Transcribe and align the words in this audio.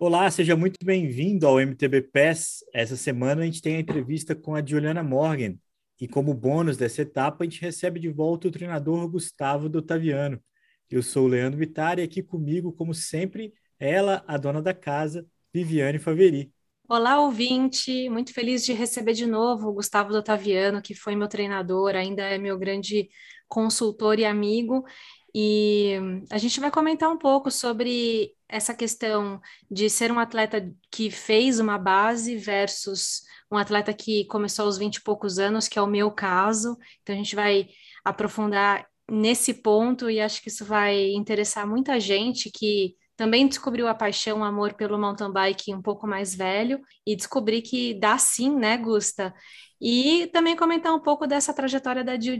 Olá, 0.00 0.30
seja 0.30 0.54
muito 0.54 0.76
bem-vindo 0.84 1.44
ao 1.44 1.58
MTB 1.60 2.02
PES. 2.02 2.64
Essa 2.72 2.96
semana 2.96 3.42
a 3.42 3.44
gente 3.44 3.60
tem 3.60 3.74
a 3.74 3.80
entrevista 3.80 4.32
com 4.32 4.54
a 4.54 4.64
Juliana 4.64 5.02
Morgan 5.02 5.56
e 6.00 6.06
como 6.06 6.32
bônus 6.32 6.76
dessa 6.76 7.02
etapa 7.02 7.42
a 7.42 7.44
gente 7.44 7.60
recebe 7.60 7.98
de 7.98 8.08
volta 8.08 8.46
o 8.46 8.50
treinador 8.52 9.08
Gustavo 9.08 9.68
Dotaviano. 9.68 10.40
Eu 10.88 11.02
sou 11.02 11.24
o 11.24 11.26
Leandro 11.26 11.58
Vittar 11.58 11.98
e 11.98 12.02
aqui 12.02 12.22
comigo, 12.22 12.72
como 12.72 12.94
sempre, 12.94 13.52
ela, 13.76 14.22
a 14.28 14.36
dona 14.36 14.62
da 14.62 14.72
casa, 14.72 15.26
Viviane 15.52 15.98
Faveri. 15.98 16.52
Olá, 16.88 17.20
ouvinte! 17.20 18.08
Muito 18.08 18.32
feliz 18.32 18.64
de 18.64 18.72
receber 18.72 19.14
de 19.14 19.26
novo 19.26 19.68
o 19.68 19.72
Gustavo 19.72 20.12
Dotaviano, 20.12 20.80
que 20.80 20.94
foi 20.94 21.16
meu 21.16 21.26
treinador, 21.26 21.96
ainda 21.96 22.22
é 22.22 22.38
meu 22.38 22.56
grande 22.56 23.08
consultor 23.48 24.20
e 24.20 24.24
amigo. 24.24 24.84
E 25.34 25.94
a 26.30 26.38
gente 26.38 26.60
vai 26.60 26.70
comentar 26.70 27.10
um 27.10 27.18
pouco 27.18 27.50
sobre 27.50 28.37
essa 28.48 28.74
questão 28.74 29.40
de 29.70 29.90
ser 29.90 30.10
um 30.10 30.18
atleta 30.18 30.72
que 30.90 31.10
fez 31.10 31.60
uma 31.60 31.78
base 31.78 32.36
versus 32.36 33.22
um 33.50 33.56
atleta 33.56 33.92
que 33.92 34.24
começou 34.26 34.64
aos 34.66 34.78
20 34.78 34.96
e 34.96 35.02
poucos 35.02 35.38
anos, 35.38 35.68
que 35.68 35.78
é 35.78 35.82
o 35.82 35.86
meu 35.86 36.10
caso. 36.10 36.76
Então 37.02 37.14
a 37.14 37.18
gente 37.18 37.34
vai 37.36 37.68
aprofundar 38.04 38.86
nesse 39.10 39.54
ponto 39.54 40.10
e 40.10 40.20
acho 40.20 40.42
que 40.42 40.48
isso 40.48 40.64
vai 40.64 41.10
interessar 41.12 41.66
muita 41.66 41.98
gente 41.98 42.50
que 42.50 42.94
também 43.18 43.48
descobriu 43.48 43.88
a 43.88 43.94
paixão, 43.94 44.40
o 44.40 44.44
amor 44.44 44.74
pelo 44.74 44.96
mountain 44.96 45.32
bike 45.32 45.74
um 45.74 45.82
pouco 45.82 46.06
mais 46.06 46.36
velho 46.36 46.80
e 47.04 47.16
descobri 47.16 47.60
que 47.60 47.98
dá 47.98 48.16
sim, 48.16 48.54
né, 48.54 48.76
Gusta? 48.76 49.34
E 49.80 50.28
também 50.32 50.54
comentar 50.54 50.94
um 50.94 51.00
pouco 51.00 51.26
dessa 51.26 51.52
trajetória 51.52 52.04
da 52.04 52.14
Dil 52.14 52.38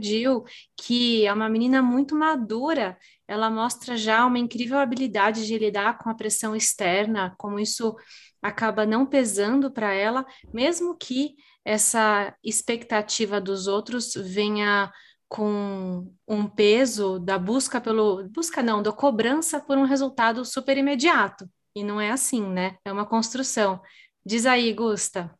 que 0.81 1.25
é 1.25 1.33
uma 1.33 1.49
menina 1.49 1.81
muito 1.81 2.15
madura. 2.15 2.97
Ela 3.27 3.49
mostra 3.49 3.97
já 3.97 4.25
uma 4.25 4.39
incrível 4.39 4.79
habilidade 4.79 5.45
de 5.45 5.57
lidar 5.57 5.97
com 5.97 6.09
a 6.09 6.15
pressão 6.15 6.55
externa, 6.55 7.35
como 7.37 7.59
isso 7.59 7.93
acaba 8.41 8.85
não 8.85 9.05
pesando 9.05 9.69
para 9.69 9.93
ela, 9.93 10.25
mesmo 10.53 10.97
que 10.97 11.35
essa 11.65 12.33
expectativa 12.41 13.41
dos 13.41 13.67
outros 13.67 14.13
venha 14.13 14.89
com 15.29 16.11
um 16.27 16.47
peso 16.47 17.19
da 17.19 17.37
busca 17.37 17.79
pelo 17.79 18.27
busca 18.29 18.63
não, 18.63 18.81
da 18.81 18.91
cobrança 18.91 19.59
por 19.59 19.77
um 19.77 19.85
resultado 19.85 20.43
super 20.43 20.75
imediato. 20.75 21.47
E 21.75 21.83
não 21.83 22.01
é 22.01 22.09
assim, 22.09 22.41
né? 22.41 22.77
É 22.83 22.91
uma 22.91 23.05
construção. 23.05 23.79
Diz 24.25 24.47
aí, 24.47 24.73
Gusta. 24.73 25.31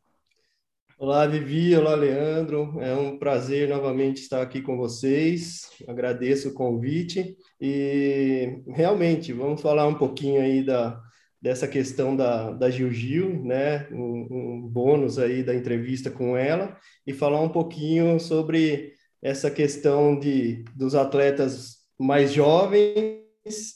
Olá, 0.96 1.26
Vivi. 1.26 1.74
Olá, 1.74 1.94
Leandro. 1.94 2.78
É 2.80 2.94
um 2.94 3.18
prazer 3.18 3.68
novamente 3.68 4.20
estar 4.20 4.40
aqui 4.40 4.62
com 4.62 4.76
vocês. 4.76 5.70
Agradeço 5.88 6.50
o 6.50 6.54
convite. 6.54 7.36
E 7.60 8.62
realmente, 8.68 9.32
vamos 9.32 9.60
falar 9.60 9.88
um 9.88 9.94
pouquinho 9.94 10.40
aí 10.40 10.62
da, 10.62 11.00
dessa 11.42 11.66
questão 11.66 12.14
da, 12.14 12.52
da 12.52 12.70
Gil 12.70 12.92
Gil, 12.92 13.42
né? 13.42 13.88
Um, 13.90 14.28
um 14.30 14.68
bônus 14.68 15.18
aí 15.18 15.42
da 15.42 15.54
entrevista 15.54 16.10
com 16.10 16.36
ela 16.36 16.76
e 17.04 17.12
falar 17.12 17.40
um 17.40 17.48
pouquinho 17.48 18.20
sobre 18.20 18.92
essa 19.22 19.50
questão 19.50 20.18
de 20.18 20.64
dos 20.74 20.94
atletas 20.94 21.78
mais 21.98 22.32
jovens 22.32 23.20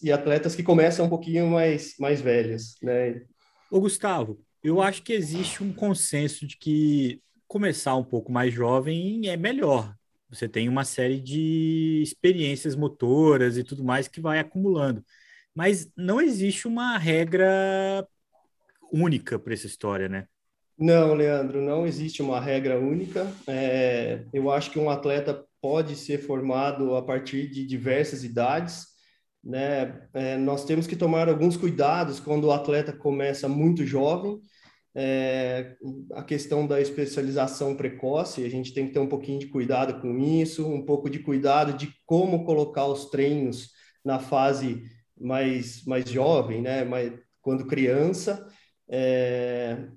e 0.03 0.11
atletas 0.11 0.55
que 0.55 0.63
começam 0.63 1.07
um 1.07 1.09
pouquinho 1.09 1.47
mais 1.49 1.95
mais 1.99 2.21
velhos, 2.21 2.77
né? 2.83 3.23
Ô 3.71 3.81
Gustavo, 3.81 4.41
eu 4.63 4.81
acho 4.81 5.03
que 5.03 5.13
existe 5.13 5.63
um 5.63 5.73
consenso 5.73 6.47
de 6.47 6.57
que 6.57 7.21
começar 7.47 7.95
um 7.97 8.05
pouco 8.05 8.33
mais 8.33 8.53
jovem 8.53 9.29
é 9.29 9.37
melhor. 9.37 9.95
Você 10.29 10.49
tem 10.49 10.69
uma 10.69 10.85
série 10.85 11.21
de 11.21 12.01
experiências 12.03 12.75
motoras 12.75 13.57
e 13.57 13.63
tudo 13.63 13.85
mais 13.85 14.09
que 14.09 14.21
vai 14.21 14.39
acumulando. 14.39 15.05
Mas 15.55 15.89
não 15.97 16.21
existe 16.21 16.67
uma 16.67 16.99
regra 16.99 18.07
única 18.93 19.39
para 19.39 19.55
essa 19.55 19.67
história, 19.67 20.09
né? 20.09 20.27
Não, 20.77 21.15
Leandro, 21.15 21.63
não 21.63 21.87
existe 21.87 22.21
uma 22.21 22.41
regra 22.41 22.79
única. 22.79 23.31
É, 23.47 24.25
eu 24.33 24.51
acho 24.51 24.71
que 24.71 24.79
um 24.79 24.91
atleta 24.91 25.45
pode 25.61 25.97
ser 25.97 26.19
formado 26.19 26.97
a 26.97 27.03
partir 27.03 27.49
de 27.49 27.65
diversas 27.65 28.25
idades. 28.25 28.87
Né? 29.43 30.09
É, 30.13 30.37
nós 30.37 30.65
temos 30.65 30.87
que 30.87 30.97
tomar 30.97 31.29
alguns 31.29 31.57
cuidados 31.57 32.19
quando 32.19 32.45
o 32.45 32.53
atleta 32.53 32.93
começa 32.93 33.49
muito 33.49 33.87
jovem, 33.87 34.41
é, 34.97 35.75
a 36.13 36.23
questão 36.23 36.67
da 36.67 36.81
especialização 36.81 37.75
precoce, 37.75 38.45
a 38.45 38.49
gente 38.49 38.73
tem 38.73 38.87
que 38.87 38.93
ter 38.93 39.01
um 39.01 39.09
pouquinho 39.09 39.41
de 39.41 39.49
cuidado 39.49 40.01
com 40.01 40.17
isso, 40.19 40.67
um 40.67 40.85
pouco 40.85 41.11
de 41.11 41.19
cuidado 41.19 41.77
de 41.77 41.93
como 42.07 42.45
colocar 42.45 42.87
os 42.87 43.11
treinos 43.11 43.71
na 44.05 44.21
fase 44.21 44.83
mais, 45.21 45.85
mais 45.85 46.09
jovem, 46.09 46.63
né? 46.63 46.85
Mais, 46.85 47.13
quando 47.43 47.67
criança. 47.67 48.47
É, 48.89 49.89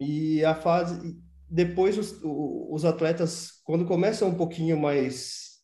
e 0.00 0.44
a 0.44 0.54
fase. 0.54 1.16
Depois, 1.48 1.98
os, 1.98 2.18
os 2.22 2.84
atletas, 2.84 3.60
quando 3.64 3.84
começam 3.84 4.28
um 4.28 4.34
pouquinho 4.34 4.78
mais, 4.78 5.58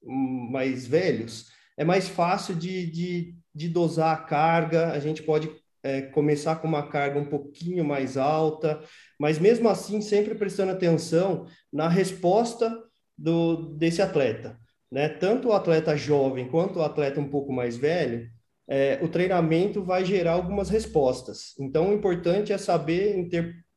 mais 0.51 0.87
velhos, 0.87 1.47
é 1.77 1.85
mais 1.85 2.09
fácil 2.09 2.55
de, 2.55 2.91
de, 2.91 3.35
de 3.55 3.69
dosar 3.69 4.15
a 4.15 4.23
carga, 4.23 4.93
a 4.93 4.99
gente 4.99 5.23
pode 5.23 5.51
é, 5.83 6.03
começar 6.03 6.57
com 6.57 6.67
uma 6.67 6.89
carga 6.89 7.19
um 7.19 7.25
pouquinho 7.25 7.85
mais 7.85 8.17
alta, 8.17 8.81
mas 9.19 9.39
mesmo 9.39 9.69
assim 9.69 10.01
sempre 10.01 10.35
prestando 10.35 10.73
atenção 10.73 11.47
na 11.73 11.89
resposta 11.89 12.77
do, 13.17 13.75
desse 13.77 14.03
atleta. 14.03 14.59
Né? 14.91 15.09
Tanto 15.09 15.49
o 15.49 15.53
atleta 15.53 15.97
jovem 15.97 16.49
quanto 16.49 16.79
o 16.79 16.83
atleta 16.83 17.21
um 17.21 17.29
pouco 17.29 17.53
mais 17.53 17.77
velho, 17.77 18.29
é, 18.69 18.99
o 19.01 19.09
treinamento 19.09 19.85
vai 19.85 20.05
gerar 20.05 20.33
algumas 20.33 20.69
respostas. 20.69 21.55
Então, 21.61 21.91
o 21.91 21.95
importante 21.95 22.53
é 22.53 22.59
saber 22.59 23.17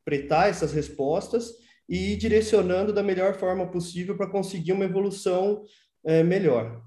interpretar 0.10 0.50
essas 0.50 0.74
respostas 0.74 1.52
e 1.88 2.14
ir 2.14 2.18
direcionando 2.18 2.92
da 2.92 3.04
melhor 3.04 3.36
forma 3.36 3.70
possível 3.70 4.18
para 4.18 4.30
conseguir 4.30 4.74
uma 4.74 4.86
evolução 4.86 5.64
é, 6.04 6.24
melhor. 6.24 6.84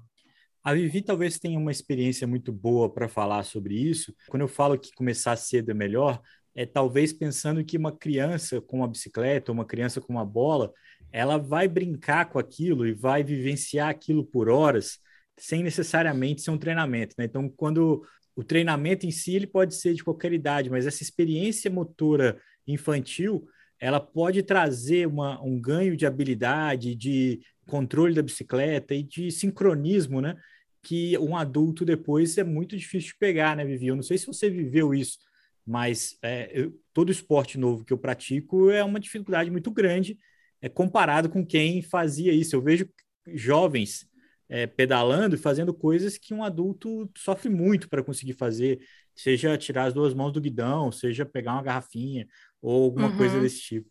A 0.63 0.73
Vivi 0.73 1.01
talvez 1.01 1.39
tenha 1.39 1.59
uma 1.59 1.71
experiência 1.71 2.25
muito 2.25 2.51
boa 2.51 2.89
para 2.89 3.09
falar 3.09 3.43
sobre 3.43 3.75
isso. 3.75 4.13
Quando 4.27 4.41
eu 4.41 4.47
falo 4.47 4.79
que 4.79 4.93
começar 4.93 5.35
cedo 5.35 5.71
é 5.71 5.73
melhor, 5.73 6.21
é 6.55 6.65
talvez 6.65 7.11
pensando 7.11 7.63
que 7.65 7.77
uma 7.77 7.91
criança 7.91 8.61
com 8.61 8.77
uma 8.77 8.87
bicicleta, 8.87 9.51
uma 9.51 9.65
criança 9.65 9.99
com 9.99 10.13
uma 10.13 10.25
bola, 10.25 10.71
ela 11.11 11.37
vai 11.37 11.67
brincar 11.67 12.29
com 12.29 12.39
aquilo 12.39 12.87
e 12.87 12.93
vai 12.93 13.23
vivenciar 13.23 13.89
aquilo 13.89 14.25
por 14.25 14.49
horas, 14.49 14.99
sem 15.37 15.63
necessariamente 15.63 16.41
ser 16.41 16.51
um 16.51 16.57
treinamento. 16.57 17.15
Né? 17.17 17.25
Então, 17.25 17.49
quando 17.49 18.05
o 18.35 18.43
treinamento 18.43 19.05
em 19.05 19.11
si 19.11 19.35
ele 19.35 19.47
pode 19.47 19.75
ser 19.75 19.93
de 19.93 20.03
qualquer 20.03 20.31
idade, 20.31 20.69
mas 20.69 20.87
essa 20.87 21.03
experiência 21.03 21.69
motora 21.69 22.39
infantil 22.67 23.47
ela 23.79 23.99
pode 23.99 24.41
trazer 24.43 25.05
uma, 25.05 25.41
um 25.43 25.59
ganho 25.59 25.97
de 25.97 26.05
habilidade, 26.05 26.95
de 26.95 27.41
controle 27.67 28.13
da 28.13 28.21
bicicleta 28.21 28.95
e 28.95 29.03
de 29.03 29.29
sincronismo, 29.29 30.21
né? 30.21 30.37
que 30.81 31.17
um 31.17 31.35
adulto 31.35 31.83
depois 31.83 32.37
é 32.37 32.43
muito 32.43 32.77
difícil 32.77 33.11
de 33.11 33.17
pegar, 33.17 33.55
né, 33.55 33.65
Vivi? 33.65 33.87
Eu 33.87 33.95
não 33.95 34.03
sei 34.03 34.17
se 34.17 34.27
você 34.27 34.49
viveu 34.49 34.93
isso, 34.93 35.17
mas 35.65 36.17
é, 36.21 36.49
eu, 36.53 36.73
todo 36.93 37.11
esporte 37.11 37.57
novo 37.57 37.83
que 37.83 37.91
eu 37.91 37.97
pratico 37.97 38.69
é 38.69 38.83
uma 38.83 38.99
dificuldade 38.99 39.49
muito 39.51 39.71
grande 39.71 40.17
é, 40.61 40.67
comparado 40.69 41.29
com 41.29 41.45
quem 41.45 41.81
fazia 41.81 42.33
isso. 42.33 42.55
Eu 42.55 42.61
vejo 42.61 42.87
jovens 43.27 44.05
é, 44.49 44.67
pedalando 44.67 45.35
e 45.35 45.39
fazendo 45.39 45.73
coisas 45.73 46.17
que 46.17 46.33
um 46.33 46.43
adulto 46.43 47.09
sofre 47.17 47.49
muito 47.49 47.89
para 47.89 48.03
conseguir 48.03 48.33
fazer, 48.33 48.79
seja 49.15 49.57
tirar 49.57 49.85
as 49.85 49.93
duas 49.93 50.13
mãos 50.13 50.31
do 50.31 50.41
guidão, 50.41 50.91
seja 50.91 51.25
pegar 51.25 51.53
uma 51.53 51.63
garrafinha 51.63 52.27
ou 52.63 52.85
alguma 52.85 53.09
uhum. 53.09 53.17
coisa 53.17 53.39
desse 53.41 53.59
tipo. 53.59 53.89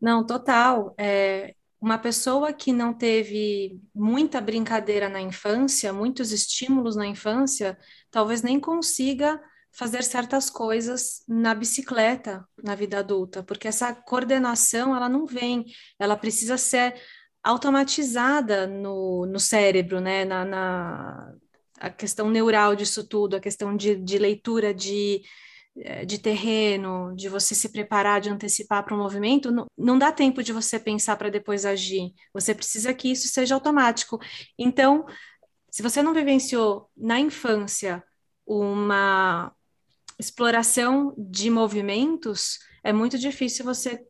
Não, 0.00 0.24
total. 0.24 0.94
É, 0.96 1.54
uma 1.80 1.98
pessoa 1.98 2.52
que 2.52 2.72
não 2.72 2.94
teve 2.94 3.80
muita 3.92 4.40
brincadeira 4.40 5.08
na 5.08 5.20
infância, 5.20 5.92
muitos 5.92 6.30
estímulos 6.30 6.94
na 6.94 7.06
infância, 7.06 7.76
talvez 8.10 8.40
nem 8.40 8.60
consiga 8.60 9.40
fazer 9.72 10.04
certas 10.04 10.48
coisas 10.48 11.24
na 11.26 11.54
bicicleta 11.54 12.46
na 12.62 12.74
vida 12.74 12.98
adulta, 12.98 13.42
porque 13.42 13.66
essa 13.66 13.92
coordenação 13.94 14.94
ela 14.94 15.08
não 15.08 15.26
vem, 15.26 15.64
ela 15.98 16.16
precisa 16.16 16.56
ser 16.56 16.94
automatizada 17.42 18.66
no, 18.66 19.26
no 19.26 19.40
cérebro, 19.40 20.00
né? 20.00 20.24
Na, 20.24 20.44
na 20.44 21.34
a 21.80 21.90
questão 21.90 22.30
neural 22.30 22.76
disso 22.76 23.08
tudo, 23.08 23.34
a 23.34 23.40
questão 23.40 23.76
de, 23.76 23.96
de 23.96 24.16
leitura 24.16 24.72
de 24.72 25.22
de 26.06 26.18
terreno, 26.18 27.14
de 27.16 27.28
você 27.28 27.54
se 27.54 27.70
preparar, 27.70 28.20
de 28.20 28.28
antecipar 28.28 28.84
para 28.84 28.94
o 28.94 28.98
movimento, 28.98 29.50
não, 29.50 29.66
não 29.76 29.98
dá 29.98 30.12
tempo 30.12 30.42
de 30.42 30.52
você 30.52 30.78
pensar 30.78 31.16
para 31.16 31.30
depois 31.30 31.64
agir. 31.64 32.12
Você 32.34 32.54
precisa 32.54 32.92
que 32.92 33.10
isso 33.10 33.28
seja 33.28 33.54
automático. 33.54 34.18
Então, 34.58 35.06
se 35.70 35.82
você 35.82 36.02
não 36.02 36.12
vivenciou 36.12 36.90
na 36.96 37.18
infância 37.18 38.04
uma 38.46 39.52
exploração 40.18 41.14
de 41.16 41.50
movimentos, 41.50 42.58
é 42.84 42.92
muito 42.92 43.18
difícil 43.18 43.64
você 43.64 44.04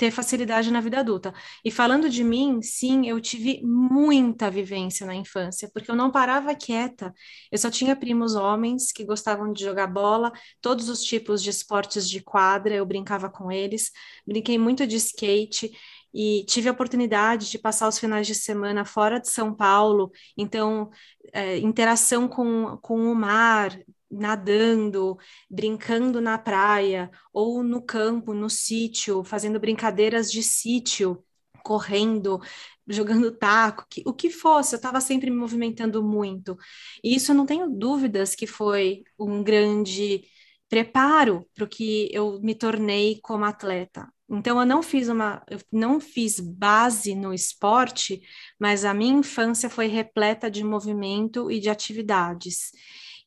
ter 0.00 0.10
facilidade 0.10 0.70
na 0.70 0.80
vida 0.80 1.00
adulta. 1.00 1.34
E 1.62 1.70
falando 1.70 2.08
de 2.08 2.24
mim, 2.24 2.62
sim, 2.62 3.06
eu 3.06 3.20
tive 3.20 3.60
muita 3.62 4.50
vivência 4.50 5.06
na 5.06 5.14
infância, 5.14 5.70
porque 5.74 5.90
eu 5.90 5.94
não 5.94 6.10
parava 6.10 6.54
quieta. 6.54 7.12
Eu 7.52 7.58
só 7.58 7.70
tinha 7.70 7.94
primos 7.94 8.34
homens 8.34 8.92
que 8.92 9.04
gostavam 9.04 9.52
de 9.52 9.62
jogar 9.62 9.88
bola, 9.88 10.32
todos 10.58 10.88
os 10.88 11.02
tipos 11.02 11.42
de 11.42 11.50
esportes 11.50 12.08
de 12.08 12.22
quadra, 12.22 12.74
eu 12.74 12.86
brincava 12.86 13.28
com 13.28 13.52
eles. 13.52 13.90
Brinquei 14.26 14.56
muito 14.56 14.86
de 14.86 14.96
skate 14.96 15.70
e 16.14 16.46
tive 16.46 16.70
a 16.70 16.72
oportunidade 16.72 17.50
de 17.50 17.58
passar 17.58 17.86
os 17.86 17.98
finais 17.98 18.26
de 18.26 18.34
semana 18.34 18.86
fora 18.86 19.20
de 19.20 19.28
São 19.28 19.54
Paulo, 19.54 20.10
então 20.34 20.88
é, 21.30 21.58
interação 21.58 22.26
com, 22.26 22.78
com 22.78 23.12
o 23.12 23.14
mar, 23.14 23.78
nadando, 24.10 25.18
brincando 25.48 26.20
na 26.20 26.38
praia, 26.38 27.10
ou 27.32 27.62
no 27.62 27.82
campo, 27.82 28.34
no 28.34 28.50
sítio, 28.50 29.22
fazendo 29.24 29.60
brincadeiras 29.60 30.30
de 30.30 30.42
sítio, 30.42 31.22
correndo, 31.62 32.40
jogando 32.88 33.30
taco, 33.30 33.86
que, 33.88 34.02
o 34.06 34.12
que 34.12 34.30
fosse, 34.30 34.74
eu 34.74 34.78
estava 34.78 35.00
sempre 35.00 35.30
me 35.30 35.36
movimentando 35.36 36.02
muito. 36.02 36.56
E 37.04 37.14
isso 37.14 37.32
eu 37.32 37.36
não 37.36 37.46
tenho 37.46 37.68
dúvidas 37.68 38.34
que 38.34 38.46
foi 38.46 39.04
um 39.18 39.42
grande 39.42 40.24
preparo 40.68 41.44
para 41.54 41.64
o 41.64 41.68
que 41.68 42.08
eu 42.12 42.40
me 42.40 42.54
tornei 42.54 43.18
como 43.22 43.44
atleta. 43.44 44.08
Então 44.28 44.60
eu 44.60 44.66
não 44.66 44.82
fiz 44.82 45.08
uma, 45.08 45.42
eu 45.50 45.58
não 45.72 46.00
fiz 46.00 46.38
base 46.38 47.16
no 47.16 47.34
esporte, 47.34 48.22
mas 48.58 48.84
a 48.84 48.94
minha 48.94 49.18
infância 49.18 49.68
foi 49.68 49.88
repleta 49.88 50.48
de 50.48 50.62
movimento 50.62 51.50
e 51.50 51.58
de 51.58 51.68
atividades. 51.68 52.70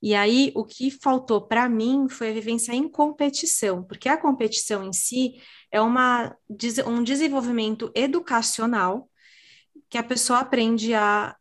E 0.06 0.14
aí, 0.14 0.52
o 0.54 0.66
que 0.66 0.92
faltou 0.92 1.48
para 1.48 1.70
mim 1.70 2.10
foi 2.10 2.30
a 2.30 2.34
vivência 2.34 2.74
em 2.74 2.90
competição, 2.90 3.86
porque 3.86 4.10
a 4.10 4.18
competição 4.18 4.84
em 4.84 4.92
si 4.92 5.42
é 5.72 5.80
uma, 5.80 6.36
um 6.86 7.02
desenvolvimento 7.02 7.90
educacional 7.96 9.10
que 9.90 9.98
a 9.98 10.04
pessoa 10.04 10.40
aprende 10.40 10.94
a 10.94 11.34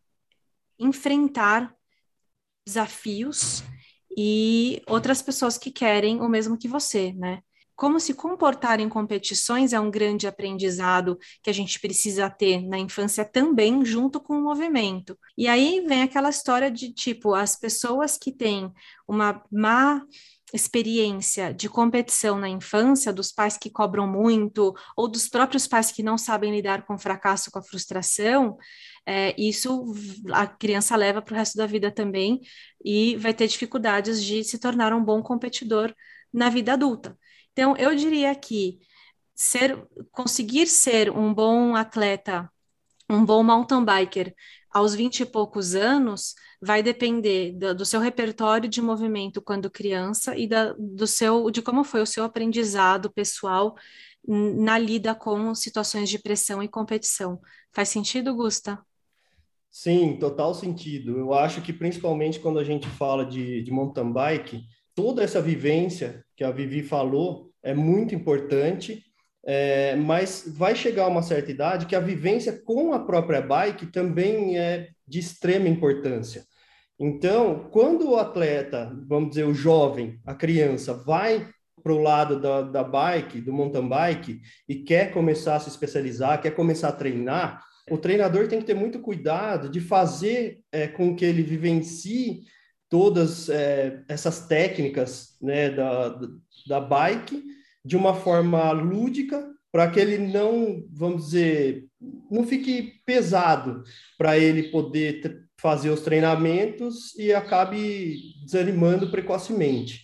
enfrentar 0.78 1.74
desafios 2.64 3.64
e 4.16 4.80
outras 4.86 5.20
pessoas 5.20 5.58
que 5.58 5.72
querem 5.72 6.20
o 6.20 6.28
mesmo 6.28 6.56
que 6.56 6.68
você, 6.68 7.12
né? 7.14 7.42
Como 7.74 7.98
se 7.98 8.14
comportar 8.14 8.80
em 8.80 8.88
competições 8.88 9.72
é 9.72 9.80
um 9.80 9.90
grande 9.90 10.26
aprendizado 10.26 11.18
que 11.42 11.50
a 11.50 11.52
gente 11.52 11.80
precisa 11.80 12.30
ter 12.30 12.62
na 12.66 12.78
infância 12.78 13.24
também, 13.24 13.84
junto 13.84 14.20
com 14.20 14.34
o 14.38 14.42
movimento. 14.42 15.18
E 15.36 15.48
aí 15.48 15.84
vem 15.86 16.02
aquela 16.02 16.30
história 16.30 16.70
de 16.70 16.92
tipo, 16.92 17.34
as 17.34 17.56
pessoas 17.56 18.16
que 18.16 18.32
têm 18.32 18.72
uma 19.08 19.42
má 19.50 20.02
experiência 20.52 21.52
de 21.52 21.68
competição 21.68 22.38
na 22.38 22.48
infância, 22.48 23.12
dos 23.12 23.32
pais 23.32 23.56
que 23.56 23.70
cobram 23.70 24.06
muito, 24.06 24.74
ou 24.96 25.08
dos 25.08 25.28
próprios 25.28 25.66
pais 25.66 25.90
que 25.90 26.02
não 26.02 26.18
sabem 26.18 26.54
lidar 26.54 26.84
com 26.84 26.94
o 26.94 26.98
fracasso, 26.98 27.50
com 27.50 27.58
a 27.58 27.62
frustração, 27.62 28.58
é, 29.06 29.34
isso 29.40 29.92
a 30.32 30.46
criança 30.46 30.94
leva 30.94 31.20
para 31.22 31.34
o 31.34 31.36
resto 31.36 31.56
da 31.56 31.66
vida 31.66 31.90
também 31.90 32.40
e 32.84 33.16
vai 33.16 33.34
ter 33.34 33.48
dificuldades 33.48 34.22
de 34.22 34.44
se 34.44 34.58
tornar 34.58 34.92
um 34.92 35.04
bom 35.04 35.22
competidor 35.22 35.92
na 36.32 36.48
vida 36.48 36.74
adulta. 36.74 37.18
Então, 37.52 37.76
eu 37.76 37.94
diria 37.94 38.34
que 38.34 38.78
ser, 39.34 39.86
conseguir 40.10 40.66
ser 40.66 41.10
um 41.10 41.32
bom 41.32 41.74
atleta, 41.76 42.50
um 43.08 43.24
bom 43.24 43.42
mountain 43.42 43.84
biker 43.84 44.34
aos 44.70 44.94
20 44.94 45.20
e 45.20 45.26
poucos 45.26 45.74
anos 45.74 46.34
vai 46.60 46.82
depender 46.82 47.52
do, 47.52 47.74
do 47.74 47.84
seu 47.84 48.00
repertório 48.00 48.68
de 48.68 48.80
movimento 48.80 49.42
quando 49.42 49.70
criança 49.70 50.36
e 50.36 50.46
da, 50.48 50.72
do 50.78 51.06
seu, 51.06 51.50
de 51.50 51.60
como 51.60 51.84
foi 51.84 52.00
o 52.00 52.06
seu 52.06 52.24
aprendizado 52.24 53.12
pessoal 53.12 53.74
na 54.26 54.78
lida 54.78 55.14
com 55.14 55.54
situações 55.54 56.08
de 56.08 56.18
pressão 56.18 56.62
e 56.62 56.68
competição. 56.68 57.40
Faz 57.72 57.88
sentido, 57.88 58.34
Gusta? 58.34 58.78
Sim, 59.68 60.16
total 60.18 60.54
sentido. 60.54 61.18
Eu 61.18 61.34
acho 61.34 61.60
que 61.60 61.72
principalmente 61.72 62.38
quando 62.38 62.58
a 62.58 62.64
gente 62.64 62.86
fala 62.86 63.24
de, 63.26 63.62
de 63.62 63.70
mountain 63.70 64.12
bike, 64.12 64.64
toda 64.94 65.22
essa 65.22 65.40
vivência 65.40 66.24
que 66.36 66.44
a 66.44 66.50
Vivi 66.50 66.82
falou 66.82 67.50
é 67.62 67.74
muito 67.74 68.14
importante, 68.14 69.02
é, 69.44 69.96
mas 69.96 70.44
vai 70.56 70.74
chegar 70.74 71.08
uma 71.08 71.22
certa 71.22 71.50
idade 71.50 71.86
que 71.86 71.96
a 71.96 72.00
vivência 72.00 72.60
com 72.64 72.92
a 72.92 73.00
própria 73.00 73.40
bike 73.40 73.86
também 73.86 74.58
é 74.58 74.88
de 75.06 75.18
extrema 75.18 75.68
importância. 75.68 76.44
Então, 76.98 77.68
quando 77.72 78.10
o 78.10 78.16
atleta, 78.16 78.96
vamos 79.08 79.30
dizer, 79.30 79.44
o 79.44 79.54
jovem, 79.54 80.20
a 80.24 80.34
criança, 80.34 80.94
vai 80.94 81.48
para 81.82 81.92
o 81.92 82.00
lado 82.00 82.40
da, 82.40 82.62
da 82.62 82.84
bike, 82.84 83.40
do 83.40 83.52
mountain 83.52 83.88
bike, 83.88 84.40
e 84.68 84.76
quer 84.76 85.12
começar 85.12 85.56
a 85.56 85.60
se 85.60 85.68
especializar, 85.68 86.40
quer 86.40 86.52
começar 86.52 86.88
a 86.88 86.92
treinar, 86.92 87.60
o 87.90 87.98
treinador 87.98 88.46
tem 88.46 88.60
que 88.60 88.64
ter 88.66 88.74
muito 88.74 89.00
cuidado 89.00 89.68
de 89.68 89.80
fazer 89.80 90.60
é, 90.70 90.86
com 90.86 91.16
que 91.16 91.24
ele 91.24 91.42
vivencie 91.42 92.42
todas 92.92 93.48
é, 93.48 94.04
essas 94.06 94.46
técnicas 94.46 95.34
né, 95.40 95.70
da, 95.70 96.20
da 96.66 96.78
bike 96.78 97.42
de 97.82 97.96
uma 97.96 98.14
forma 98.14 98.70
lúdica, 98.70 99.50
para 99.72 99.90
que 99.90 99.98
ele 99.98 100.18
não, 100.18 100.86
vamos 100.92 101.24
dizer, 101.24 101.88
não 102.30 102.46
fique 102.46 103.00
pesado 103.06 103.82
para 104.18 104.36
ele 104.36 104.64
poder 104.64 105.48
fazer 105.58 105.88
os 105.88 106.02
treinamentos 106.02 107.14
e 107.18 107.32
acabe 107.32 108.34
desanimando 108.44 109.10
precocemente. 109.10 110.02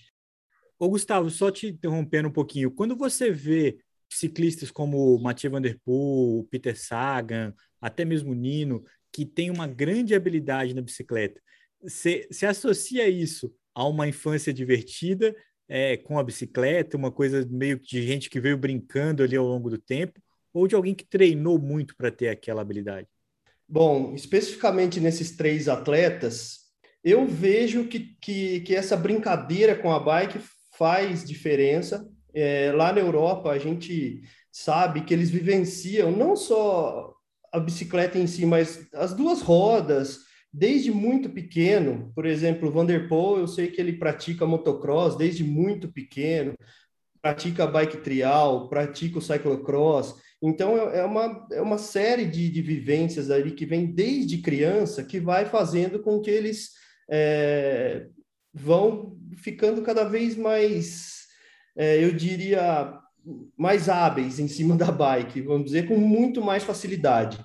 Ô 0.78 0.88
Gustavo, 0.88 1.28
só 1.28 1.50
te 1.50 1.66
interrompendo 1.66 2.28
um 2.28 2.32
pouquinho, 2.32 2.70
quando 2.70 2.96
você 2.96 3.30
vê 3.30 3.76
ciclistas 4.10 4.70
como 4.70 5.18
Mathieu 5.18 5.50
Van 5.50 5.60
Der 5.60 5.78
Poel, 5.84 6.48
Peter 6.50 6.74
Sagan, 6.74 7.52
até 7.82 8.06
mesmo 8.06 8.32
Nino, 8.32 8.82
que 9.12 9.26
tem 9.26 9.50
uma 9.50 9.66
grande 9.66 10.14
habilidade 10.14 10.72
na 10.72 10.80
bicicleta, 10.80 11.38
você 11.82 12.46
associa 12.46 13.08
isso 13.08 13.52
a 13.74 13.86
uma 13.86 14.08
infância 14.08 14.52
divertida, 14.52 15.34
é, 15.68 15.96
com 15.96 16.18
a 16.18 16.24
bicicleta, 16.24 16.96
uma 16.96 17.12
coisa 17.12 17.46
meio 17.50 17.78
de 17.78 18.02
gente 18.06 18.30
que 18.30 18.40
veio 18.40 18.56
brincando 18.56 19.22
ali 19.22 19.36
ao 19.36 19.46
longo 19.46 19.68
do 19.70 19.78
tempo, 19.78 20.20
ou 20.52 20.66
de 20.66 20.74
alguém 20.74 20.94
que 20.94 21.04
treinou 21.04 21.58
muito 21.58 21.94
para 21.96 22.10
ter 22.10 22.28
aquela 22.28 22.62
habilidade? 22.62 23.06
Bom, 23.68 24.14
especificamente 24.14 24.98
nesses 24.98 25.36
três 25.36 25.68
atletas, 25.68 26.60
eu 27.04 27.26
vejo 27.26 27.84
que, 27.84 28.16
que, 28.20 28.60
que 28.60 28.74
essa 28.74 28.96
brincadeira 28.96 29.76
com 29.76 29.92
a 29.92 30.00
bike 30.00 30.40
faz 30.76 31.22
diferença. 31.22 32.08
É, 32.34 32.72
lá 32.72 32.92
na 32.92 33.00
Europa, 33.00 33.50
a 33.50 33.58
gente 33.58 34.22
sabe 34.50 35.02
que 35.02 35.12
eles 35.12 35.30
vivenciam 35.30 36.10
não 36.10 36.34
só 36.34 37.14
a 37.52 37.60
bicicleta 37.60 38.18
em 38.18 38.26
si, 38.26 38.44
mas 38.46 38.88
as 38.94 39.14
duas 39.14 39.40
rodas, 39.40 40.20
desde 40.52 40.90
muito 40.90 41.30
pequeno, 41.30 42.10
por 42.14 42.26
exemplo, 42.26 42.70
Vanderpool, 42.70 43.38
eu 43.38 43.46
sei 43.46 43.68
que 43.68 43.80
ele 43.80 43.94
pratica 43.94 44.46
motocross 44.46 45.16
desde 45.16 45.44
muito 45.44 45.92
pequeno, 45.92 46.54
pratica 47.20 47.66
bike 47.66 47.98
trial, 47.98 48.68
pratica 48.68 49.18
o 49.18 49.22
cyclocross. 49.22 50.14
Então, 50.40 50.76
é, 50.76 51.00
é 51.00 51.04
uma, 51.04 51.46
é 51.52 51.60
uma 51.60 51.78
série 51.78 52.24
de, 52.24 52.48
de 52.48 52.62
vivências 52.62 53.30
ali 53.30 53.52
que 53.52 53.66
vem 53.66 53.86
desde 53.86 54.38
criança 54.38 55.04
que 55.04 55.20
vai 55.20 55.44
fazendo 55.44 56.00
com 56.00 56.20
que 56.20 56.30
eles 56.30 56.70
é, 57.10 58.06
vão 58.54 59.16
ficando 59.36 59.82
cada 59.82 60.04
vez 60.04 60.36
mais, 60.36 61.26
é, 61.76 62.02
eu 62.02 62.12
diria, 62.12 62.98
mais 63.56 63.88
hábeis 63.88 64.38
em 64.38 64.48
cima 64.48 64.76
da 64.76 64.90
bike, 64.90 65.42
vamos 65.42 65.66
dizer, 65.66 65.86
com 65.86 65.96
muito 65.96 66.42
mais 66.42 66.62
facilidade. 66.62 67.38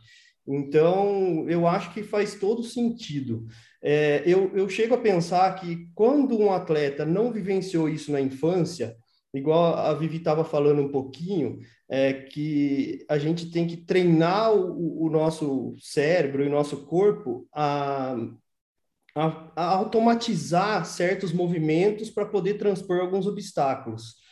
Então, 0.48 1.46
eu 1.50 1.68
acho 1.68 1.94
que 1.94 2.04
faz 2.04 2.36
todo 2.36 2.64
sentido. 2.64 3.46
É, 3.82 4.24
eu, 4.26 4.52
eu 4.56 4.68
chego 4.68 4.96
a 4.96 4.98
pensar 4.98 5.54
que 5.56 5.88
quando 5.96 6.38
um 6.38 6.52
atleta 6.52 7.06
não 7.06 7.32
vivenciou 7.32 7.88
isso 7.88 8.12
na 8.12 8.20
infância, 8.20 8.96
igual 9.34 9.76
a 9.76 9.94
Vivi 9.94 10.18
estava 10.18 10.44
falando 10.44 10.82
um 10.82 10.92
pouquinho, 10.92 11.60
é 11.90 12.14
que 12.14 13.06
a 13.10 13.18
gente 13.18 13.52
tem 13.52 13.68
que 13.68 13.78
treinar 13.78 14.54
o, 14.54 15.06
o 15.06 15.10
nosso 15.10 15.76
cérebro 15.80 16.44
e 16.44 16.50
nosso 16.50 16.86
corpo 16.86 17.48
a, 17.54 18.16
a, 19.16 19.52
a 19.56 19.66
automatizar 19.66 20.86
certos 20.86 21.32
movimentos 21.32 22.10
para 22.10 22.26
poder 22.26 22.56
transpor 22.56 23.00
alguns 23.00 23.28
obstáculos. 23.28 24.23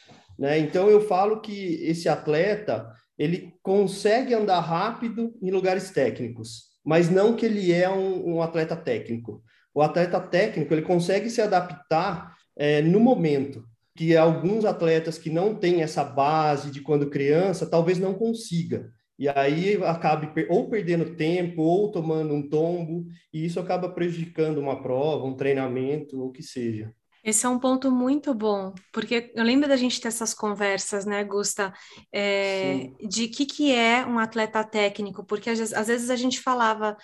Né? 0.41 0.57
Então, 0.57 0.89
eu 0.89 1.00
falo 1.01 1.39
que 1.39 1.75
esse 1.83 2.10
atleta 2.10 2.91
ele 3.17 3.53
consegue 3.62 4.33
andar 4.33 4.60
rápido 4.60 5.31
em 5.39 5.51
lugares 5.51 5.91
técnicos, 5.91 6.71
mas 6.83 7.12
não 7.12 7.36
que 7.36 7.45
ele 7.45 7.71
é 7.71 7.88
um, 7.88 8.38
um 8.38 8.41
atleta 8.41 8.75
técnico. 8.75 9.43
O 9.71 9.83
atleta 9.83 10.19
técnico 10.19 10.74
ele 10.74 10.81
consegue 10.81 11.29
se 11.29 11.39
adaptar 11.39 12.36
é, 12.57 12.81
no 12.81 13.00
momento 13.00 13.63
que 13.95 14.17
alguns 14.17 14.65
atletas 14.65 15.19
que 15.19 15.29
não 15.29 15.53
têm 15.53 15.83
essa 15.83 16.03
base 16.03 16.71
de 16.71 16.81
quando 16.81 17.12
criança 17.12 17.67
talvez 17.67 18.00
não 18.00 18.15
consiga 18.15 18.91
e 19.21 19.29
aí 19.29 19.75
acabe 19.83 20.31
ou 20.50 20.67
perdendo 20.67 21.15
tempo 21.15 21.62
ou 21.62 21.91
tomando 21.91 22.33
um 22.33 22.50
tombo 22.50 23.05
e 23.31 23.45
isso 23.45 23.60
acaba 23.60 23.88
prejudicando 23.88 24.57
uma 24.57 24.81
prova, 24.81 25.27
um 25.27 25.36
treinamento, 25.36 26.19
ou 26.19 26.29
o 26.29 26.31
que 26.31 26.41
seja. 26.41 26.91
Esse 27.23 27.45
é 27.45 27.49
um 27.49 27.59
ponto 27.59 27.91
muito 27.91 28.33
bom, 28.33 28.73
porque 28.91 29.31
eu 29.35 29.43
lembro 29.43 29.69
da 29.69 29.75
gente 29.75 30.01
ter 30.01 30.07
essas 30.07 30.33
conversas, 30.33 31.05
né, 31.05 31.23
Gusta, 31.23 31.71
é, 32.11 32.89
de 33.07 33.27
que 33.27 33.45
que 33.45 33.71
é 33.73 34.03
um 34.05 34.17
atleta 34.17 34.63
técnico, 34.63 35.23
porque 35.23 35.49
às, 35.51 35.71
às 35.71 35.87
vezes 35.87 36.09
a 36.09 36.15
gente 36.15 36.39
falava 36.41 36.97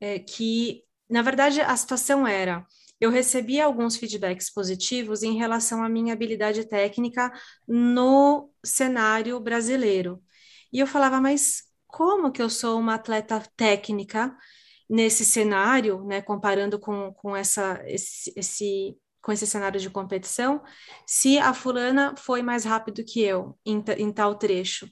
é, 0.00 0.20
que, 0.20 0.82
na 1.10 1.22
verdade, 1.22 1.60
a 1.60 1.76
situação 1.76 2.24
era, 2.26 2.64
eu 3.00 3.10
recebia 3.10 3.64
alguns 3.64 3.96
feedbacks 3.96 4.52
positivos 4.52 5.22
em 5.22 5.36
relação 5.36 5.82
à 5.82 5.88
minha 5.88 6.12
habilidade 6.12 6.64
técnica 6.68 7.32
no 7.66 8.50
cenário 8.64 9.38
brasileiro. 9.40 10.22
E 10.72 10.78
eu 10.78 10.86
falava, 10.86 11.20
mas 11.20 11.64
como 11.86 12.30
que 12.32 12.40
eu 12.40 12.48
sou 12.48 12.78
uma 12.78 12.94
atleta 12.94 13.42
técnica 13.56 14.36
nesse 14.88 15.24
cenário, 15.24 16.04
né, 16.04 16.22
comparando 16.22 16.78
com, 16.78 17.12
com 17.14 17.36
essa, 17.36 17.82
esse, 17.86 18.32
esse 18.36 18.96
com 19.24 19.32
esse 19.32 19.46
cenário 19.46 19.80
de 19.80 19.88
competição, 19.88 20.62
se 21.06 21.38
a 21.38 21.54
fulana 21.54 22.14
foi 22.16 22.42
mais 22.42 22.64
rápido 22.64 23.02
que 23.02 23.22
eu 23.22 23.58
em, 23.64 23.82
em 23.96 24.12
tal 24.12 24.34
trecho. 24.34 24.86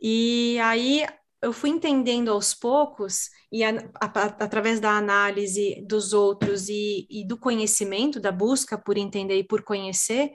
E 0.00 0.58
aí 0.60 1.04
eu 1.42 1.52
fui 1.52 1.68
entendendo 1.70 2.30
aos 2.30 2.54
poucos, 2.54 3.28
e 3.52 3.62
a, 3.62 3.70
a, 4.00 4.06
através 4.44 4.80
da 4.80 4.92
análise 4.92 5.84
dos 5.86 6.14
outros 6.14 6.68
e, 6.68 7.06
e 7.10 7.26
do 7.26 7.38
conhecimento, 7.38 8.18
da 8.18 8.32
busca 8.32 8.78
por 8.78 8.96
entender 8.96 9.38
e 9.38 9.44
por 9.44 9.62
conhecer, 9.62 10.32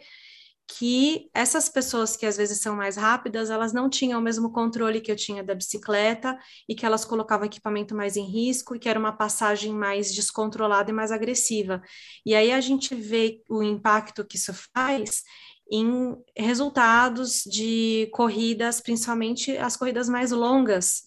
que 0.68 1.30
essas 1.34 1.70
pessoas 1.70 2.16
que 2.16 2.26
às 2.26 2.38
vezes 2.38 2.60
são 2.60 2.76
mais 2.76 2.96
rápidas, 2.96 3.50
elas 3.50 3.74
não 3.74 3.90
tinham 3.90 4.20
o 4.20 4.24
mesmo 4.24 4.52
controle 4.52 5.02
que 5.02 5.12
eu 5.12 5.16
tinha 5.16 5.44
da 5.44 5.54
bicicleta 5.54 6.38
e 6.68 6.74
que 6.74 6.86
elas 6.86 7.06
colocavam 7.06 7.46
equipamento 7.46 7.94
mais 7.94 8.16
em 8.16 8.26
risco 8.26 8.76
e 8.76 8.80
que 8.80 8.90
era 8.90 9.00
uma 9.00 9.12
passagem 9.12 9.74
mais 9.74 10.14
descontrolada 10.14 10.90
e 10.90 10.94
mais 10.94 11.12
agressiva. 11.12 11.82
E 12.26 12.34
aí 12.34 12.52
a 12.52 12.62
gente 12.62 12.96
vê 12.96 13.42
o 13.50 13.62
impacto 13.62 14.26
que 14.26 14.38
isso 14.38 14.54
faz 14.74 15.24
em 15.72 16.16
resultados 16.36 17.44
de 17.46 18.10
corridas, 18.14 18.80
principalmente 18.80 19.58
as 19.58 19.76
corridas 19.76 20.08
mais 20.08 20.32
longas. 20.32 21.04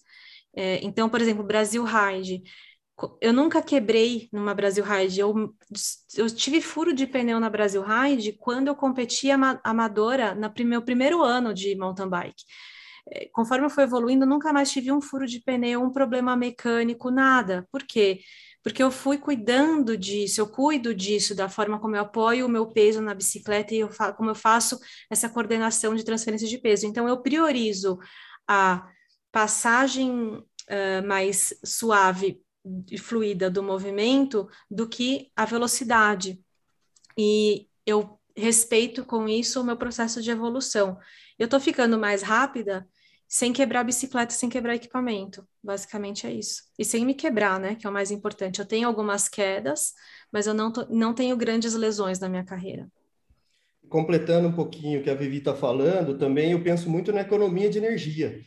É, 0.55 0.79
então, 0.83 1.07
por 1.09 1.21
exemplo, 1.21 1.43
Brasil 1.43 1.83
Ride, 1.83 2.43
eu 3.21 3.31
nunca 3.31 3.61
quebrei 3.61 4.27
numa 4.31 4.55
Brasil 4.55 4.83
Ride. 4.83 5.19
Eu, 5.19 5.53
eu 6.15 6.29
tive 6.29 6.61
furo 6.61 6.93
de 6.93 7.05
pneu 7.05 7.39
na 7.39 7.49
Brasil 7.49 7.83
Ride 7.83 8.33
quando 8.33 8.67
eu 8.67 8.75
competi 8.75 9.29
amadora 9.63 10.33
no 10.33 10.51
meu 10.65 10.81
primeiro 10.81 11.21
ano 11.21 11.53
de 11.53 11.75
mountain 11.75 12.09
bike. 12.09 12.43
É, 13.09 13.29
conforme 13.31 13.65
eu 13.65 13.69
fui 13.69 13.83
evoluindo, 13.83 14.25
nunca 14.25 14.51
mais 14.51 14.71
tive 14.71 14.91
um 14.91 14.99
furo 14.99 15.27
de 15.27 15.39
pneu, 15.41 15.81
um 15.81 15.91
problema 15.91 16.35
mecânico, 16.35 17.11
nada. 17.11 17.67
Por 17.71 17.83
quê? 17.83 18.19
Porque 18.63 18.81
eu 18.81 18.91
fui 18.91 19.17
cuidando 19.17 19.95
disso, 19.95 20.41
eu 20.41 20.47
cuido 20.47 20.93
disso, 20.93 21.35
da 21.35 21.47
forma 21.47 21.79
como 21.79 21.95
eu 21.95 22.01
apoio 22.01 22.47
o 22.47 22.49
meu 22.49 22.65
peso 22.67 23.01
na 23.01 23.13
bicicleta 23.13 23.73
e 23.73 23.79
eu 23.79 23.89
como 24.17 24.31
eu 24.31 24.35
faço 24.35 24.79
essa 25.09 25.29
coordenação 25.29 25.95
de 25.95 26.03
transferência 26.03 26.47
de 26.47 26.57
peso. 26.57 26.85
Então, 26.87 27.07
eu 27.07 27.21
priorizo 27.21 27.97
a 28.47 28.85
passagem 29.31 30.11
uh, 30.11 31.07
mais 31.07 31.53
suave 31.63 32.41
fluida 32.99 33.49
do 33.49 33.63
movimento 33.63 34.47
do 34.69 34.87
que 34.87 35.31
a 35.35 35.45
velocidade. 35.45 36.39
E 37.17 37.67
eu 37.85 38.19
respeito 38.35 39.03
com 39.03 39.27
isso 39.27 39.59
o 39.59 39.63
meu 39.63 39.75
processo 39.75 40.21
de 40.21 40.29
evolução. 40.29 40.97
Eu 41.39 41.45
estou 41.45 41.59
ficando 41.59 41.97
mais 41.97 42.21
rápida 42.21 42.87
sem 43.27 43.51
quebrar 43.51 43.83
bicicleta, 43.83 44.33
sem 44.33 44.47
quebrar 44.47 44.75
equipamento. 44.75 45.45
Basicamente 45.61 46.25
é 46.25 46.31
isso. 46.31 46.63
E 46.77 46.85
sem 46.85 47.05
me 47.05 47.13
quebrar, 47.13 47.59
né? 47.59 47.75
Que 47.75 47.85
é 47.85 47.89
o 47.89 47.93
mais 47.93 48.09
importante. 48.09 48.59
Eu 48.59 48.65
tenho 48.65 48.87
algumas 48.87 49.27
quedas, 49.27 49.93
mas 50.31 50.47
eu 50.47 50.53
não, 50.53 50.71
tô, 50.71 50.85
não 50.89 51.13
tenho 51.13 51.35
grandes 51.35 51.73
lesões 51.73 52.19
na 52.19 52.29
minha 52.29 52.45
carreira. 52.45 52.87
Completando 53.89 54.47
um 54.47 54.53
pouquinho 54.53 54.99
o 54.99 55.03
que 55.03 55.09
a 55.09 55.15
Vivi 55.15 55.37
está 55.37 55.55
falando, 55.55 56.17
também 56.17 56.51
eu 56.51 56.63
penso 56.63 56.89
muito 56.89 57.11
na 57.11 57.21
economia 57.21 57.69
de 57.69 57.77
energia. 57.77 58.39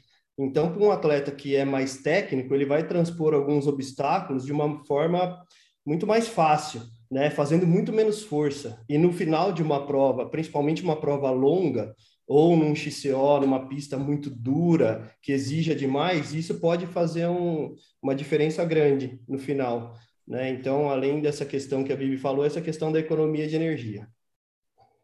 Então, 0.42 0.72
para 0.72 0.82
um 0.82 0.90
atleta 0.90 1.30
que 1.30 1.54
é 1.54 1.64
mais 1.64 1.98
técnico, 1.98 2.54
ele 2.54 2.64
vai 2.64 2.86
transpor 2.86 3.34
alguns 3.34 3.66
obstáculos 3.66 4.44
de 4.44 4.52
uma 4.52 4.82
forma 4.84 5.38
muito 5.84 6.06
mais 6.06 6.28
fácil, 6.28 6.82
né? 7.10 7.30
Fazendo 7.30 7.66
muito 7.66 7.92
menos 7.92 8.22
força. 8.22 8.82
E 8.88 8.96
no 8.96 9.12
final 9.12 9.52
de 9.52 9.62
uma 9.62 9.86
prova, 9.86 10.28
principalmente 10.28 10.82
uma 10.82 10.98
prova 10.98 11.30
longa, 11.30 11.94
ou 12.26 12.56
num 12.56 12.74
XCO, 12.74 13.40
numa 13.40 13.68
pista 13.68 13.98
muito 13.98 14.30
dura, 14.30 15.12
que 15.20 15.32
exija 15.32 15.74
demais, 15.74 16.32
isso 16.32 16.60
pode 16.60 16.86
fazer 16.86 17.26
um, 17.26 17.74
uma 18.00 18.14
diferença 18.14 18.64
grande 18.64 19.20
no 19.28 19.38
final. 19.38 19.94
Né? 20.26 20.48
Então, 20.50 20.88
além 20.88 21.20
dessa 21.20 21.44
questão 21.44 21.82
que 21.82 21.92
a 21.92 21.96
Vivi 21.96 22.16
falou, 22.16 22.44
essa 22.44 22.60
questão 22.60 22.92
da 22.92 23.00
economia 23.00 23.48
de 23.48 23.56
energia. 23.56 24.08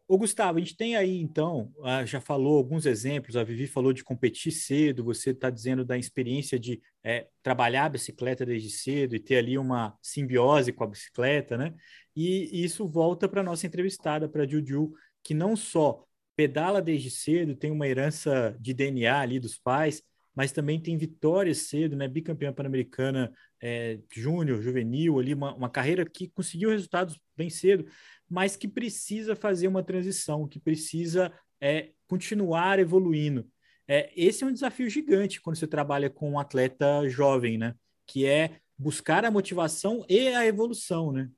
Ô, 0.07 0.17
Gustavo, 0.17 0.57
a 0.57 0.61
gente 0.61 0.77
tem 0.77 0.95
aí, 0.95 1.19
então, 1.19 1.69
já 2.05 2.21
falou 2.21 2.57
alguns 2.57 2.85
exemplos, 2.85 3.35
a 3.35 3.43
Vivi 3.43 3.67
falou 3.67 3.91
de 3.91 4.05
competir 4.05 4.53
cedo, 4.53 5.03
você 5.03 5.31
está 5.31 5.49
dizendo 5.49 5.83
da 5.83 5.97
experiência 5.97 6.57
de 6.57 6.81
é, 7.03 7.27
trabalhar 7.43 7.85
a 7.85 7.89
bicicleta 7.89 8.45
desde 8.45 8.69
cedo 8.69 9.17
e 9.17 9.19
ter 9.19 9.35
ali 9.35 9.57
uma 9.57 9.97
simbiose 10.01 10.71
com 10.71 10.85
a 10.85 10.87
bicicleta, 10.87 11.57
né? 11.57 11.73
E, 12.15 12.63
isso 12.63 12.87
volta 12.87 13.27
para 13.27 13.41
a 13.41 13.43
nossa 13.43 13.67
entrevistada, 13.67 14.29
para 14.29 14.43
a 14.43 14.47
Juju, 14.47 14.93
que 15.21 15.33
não 15.33 15.57
só 15.57 16.05
pedala 16.37 16.81
desde 16.81 17.11
cedo, 17.11 17.53
tem 17.53 17.69
uma 17.69 17.85
herança 17.87 18.55
de 18.61 18.73
DNA 18.73 19.19
ali 19.19 19.41
dos 19.41 19.57
pais, 19.57 20.01
mas 20.33 20.53
também 20.53 20.79
tem 20.79 20.97
vitórias 20.97 21.67
cedo, 21.67 21.97
né? 21.97 22.07
Bicampeã 22.07 22.53
pan-americana 22.53 23.33
é, 23.61 23.99
júnior, 24.13 24.61
juvenil, 24.61 25.19
ali, 25.19 25.33
uma, 25.33 25.53
uma 25.53 25.69
carreira 25.69 26.05
que 26.05 26.27
conseguiu 26.27 26.69
resultados 26.69 27.19
bem 27.35 27.49
cedo 27.49 27.85
mas 28.29 28.55
que 28.55 28.67
precisa 28.67 29.35
fazer 29.35 29.67
uma 29.67 29.83
transição, 29.83 30.47
que 30.47 30.59
precisa 30.59 31.31
é, 31.61 31.91
continuar 32.07 32.79
evoluindo. 32.79 33.47
É, 33.87 34.11
esse 34.15 34.43
é 34.43 34.47
um 34.47 34.51
desafio 34.51 34.89
gigante 34.89 35.41
quando 35.41 35.55
você 35.55 35.67
trabalha 35.67 36.09
com 36.09 36.31
um 36.31 36.39
atleta 36.39 37.07
jovem, 37.07 37.57
né? 37.57 37.73
Que 38.05 38.25
é 38.25 38.57
buscar 38.77 39.23
a 39.23 39.31
motivação 39.31 40.05
e 40.09 40.27
a 40.29 40.45
evolução, 40.45 41.11
né? 41.11 41.29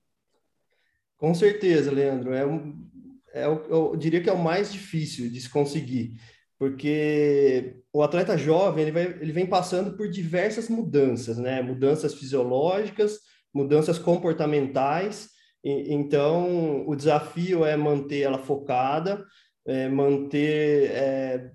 Com 1.15 1.33
certeza, 1.35 1.91
Leandro. 1.91 2.33
É 2.33 2.45
um, 2.45 2.89
é, 3.33 3.45
eu 3.45 3.95
diria 3.95 4.21
que 4.21 4.29
é 4.29 4.33
o 4.33 4.43
mais 4.43 4.73
difícil 4.73 5.29
de 5.29 5.39
se 5.39 5.49
conseguir, 5.49 6.19
porque 6.59 7.77
o 7.91 8.03
atleta 8.03 8.37
jovem 8.37 8.83
ele, 8.83 8.91
vai, 8.91 9.05
ele 9.05 9.31
vem 9.31 9.47
passando 9.47 9.97
por 9.97 10.09
diversas 10.09 10.69
mudanças, 10.69 11.39
né? 11.39 11.61
Mudanças 11.61 12.13
fisiológicas, 12.13 13.19
mudanças 13.53 13.97
comportamentais 13.97 15.29
então, 15.63 16.87
o 16.87 16.95
desafio 16.95 17.65
é 17.65 17.75
manter 17.75 18.21
ela 18.21 18.37
focada, 18.37 19.25
é 19.67 19.89
manter 19.89 20.91
é, 20.91 21.51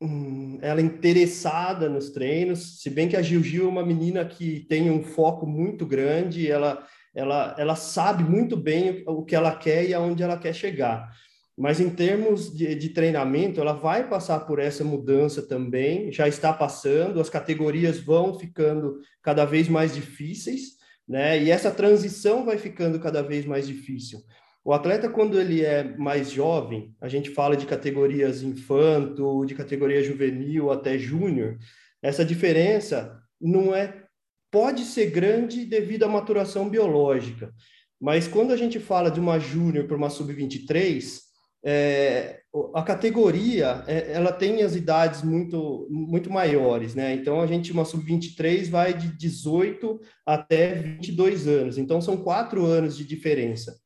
hum, 0.00 0.58
ela 0.62 0.80
interessada 0.80 1.88
nos 1.88 2.10
treinos, 2.10 2.80
se 2.80 2.90
bem 2.90 3.08
que 3.08 3.16
a 3.16 3.22
Gil 3.22 3.42
Gil 3.42 3.64
é 3.66 3.68
uma 3.68 3.84
menina 3.84 4.24
que 4.24 4.60
tem 4.68 4.90
um 4.90 5.02
foco 5.02 5.44
muito 5.46 5.84
grande, 5.84 6.48
ela, 6.48 6.86
ela, 7.14 7.54
ela 7.58 7.74
sabe 7.74 8.22
muito 8.22 8.56
bem 8.56 9.02
o 9.08 9.24
que 9.24 9.34
ela 9.34 9.54
quer 9.56 9.88
e 9.88 9.92
aonde 9.92 10.22
ela 10.22 10.38
quer 10.38 10.54
chegar. 10.54 11.10
Mas 11.56 11.78
em 11.78 11.88
termos 11.88 12.52
de, 12.52 12.74
de 12.74 12.88
treinamento, 12.88 13.60
ela 13.60 13.72
vai 13.72 14.08
passar 14.08 14.40
por 14.40 14.58
essa 14.58 14.82
mudança 14.82 15.40
também, 15.40 16.10
já 16.10 16.26
está 16.26 16.52
passando, 16.52 17.20
as 17.20 17.30
categorias 17.30 18.00
vão 18.00 18.38
ficando 18.38 18.98
cada 19.22 19.44
vez 19.44 19.68
mais 19.68 19.94
difíceis, 19.94 20.74
né? 21.06 21.40
E 21.40 21.50
essa 21.50 21.70
transição 21.70 22.44
vai 22.44 22.58
ficando 22.58 22.98
cada 22.98 23.22
vez 23.22 23.44
mais 23.46 23.66
difícil. 23.66 24.20
O 24.64 24.72
atleta, 24.72 25.08
quando 25.08 25.38
ele 25.38 25.62
é 25.62 25.96
mais 25.96 26.30
jovem, 26.30 26.94
a 27.00 27.08
gente 27.08 27.30
fala 27.30 27.56
de 27.56 27.66
categorias 27.66 28.42
infanto, 28.42 29.44
de 29.44 29.54
categoria 29.54 30.02
juvenil 30.02 30.72
até 30.72 30.98
júnior, 30.98 31.58
essa 32.02 32.24
diferença 32.24 33.20
não 33.40 33.74
é 33.74 34.02
pode 34.50 34.84
ser 34.84 35.10
grande 35.10 35.64
devido 35.66 36.04
à 36.04 36.08
maturação 36.08 36.68
biológica, 36.68 37.52
mas 38.00 38.28
quando 38.28 38.52
a 38.52 38.56
gente 38.56 38.78
fala 38.78 39.10
de 39.10 39.18
uma 39.18 39.38
júnior 39.38 39.86
para 39.86 39.96
uma 39.96 40.08
sub-23, 40.08 41.24
é, 41.64 42.40
a 42.74 42.82
categoria 42.82 43.82
é, 43.86 44.12
ela 44.12 44.30
tem 44.30 44.62
as 44.62 44.76
idades 44.76 45.22
muito 45.22 45.88
muito 45.90 46.30
maiores, 46.30 46.94
né? 46.94 47.14
Então 47.14 47.40
a 47.40 47.46
gente 47.46 47.72
uma 47.72 47.86
sub-23 47.86 48.68
vai 48.68 48.92
de 48.92 49.08
18 49.16 49.98
até 50.26 50.74
22 50.74 51.48
anos, 51.48 51.78
então 51.78 52.02
são 52.02 52.18
quatro 52.18 52.66
anos 52.66 52.96
de 52.96 53.04
diferença. 53.04 53.78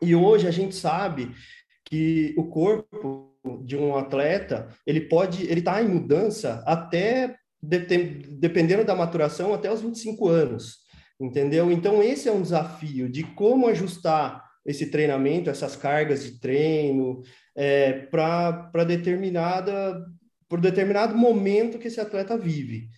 E 0.00 0.14
hoje 0.14 0.48
a 0.48 0.50
gente 0.50 0.74
sabe 0.74 1.30
que 1.84 2.34
o 2.38 2.44
corpo 2.48 3.36
de 3.64 3.76
um 3.76 3.96
atleta 3.96 4.68
ele 4.86 5.02
pode 5.02 5.44
ele 5.44 5.60
está 5.60 5.82
em 5.82 5.88
mudança 5.88 6.62
até 6.66 7.36
dependendo 7.62 8.82
da 8.82 8.94
maturação 8.94 9.52
até 9.52 9.70
os 9.70 9.82
25 9.82 10.26
anos, 10.26 10.78
entendeu? 11.20 11.70
Então 11.70 12.02
esse 12.02 12.30
é 12.30 12.32
um 12.32 12.40
desafio 12.40 13.10
de 13.10 13.24
como 13.24 13.68
ajustar 13.68 14.49
esse 14.64 14.86
treinamento, 14.86 15.50
essas 15.50 15.76
cargas 15.76 16.22
de 16.24 16.38
treino, 16.40 17.22
é, 17.56 17.92
para 17.92 18.84
determinada 18.86 20.04
por 20.48 20.60
determinado 20.60 21.16
momento 21.16 21.78
que 21.78 21.86
esse 21.86 22.00
atleta 22.00 22.36
vive. 22.36 22.88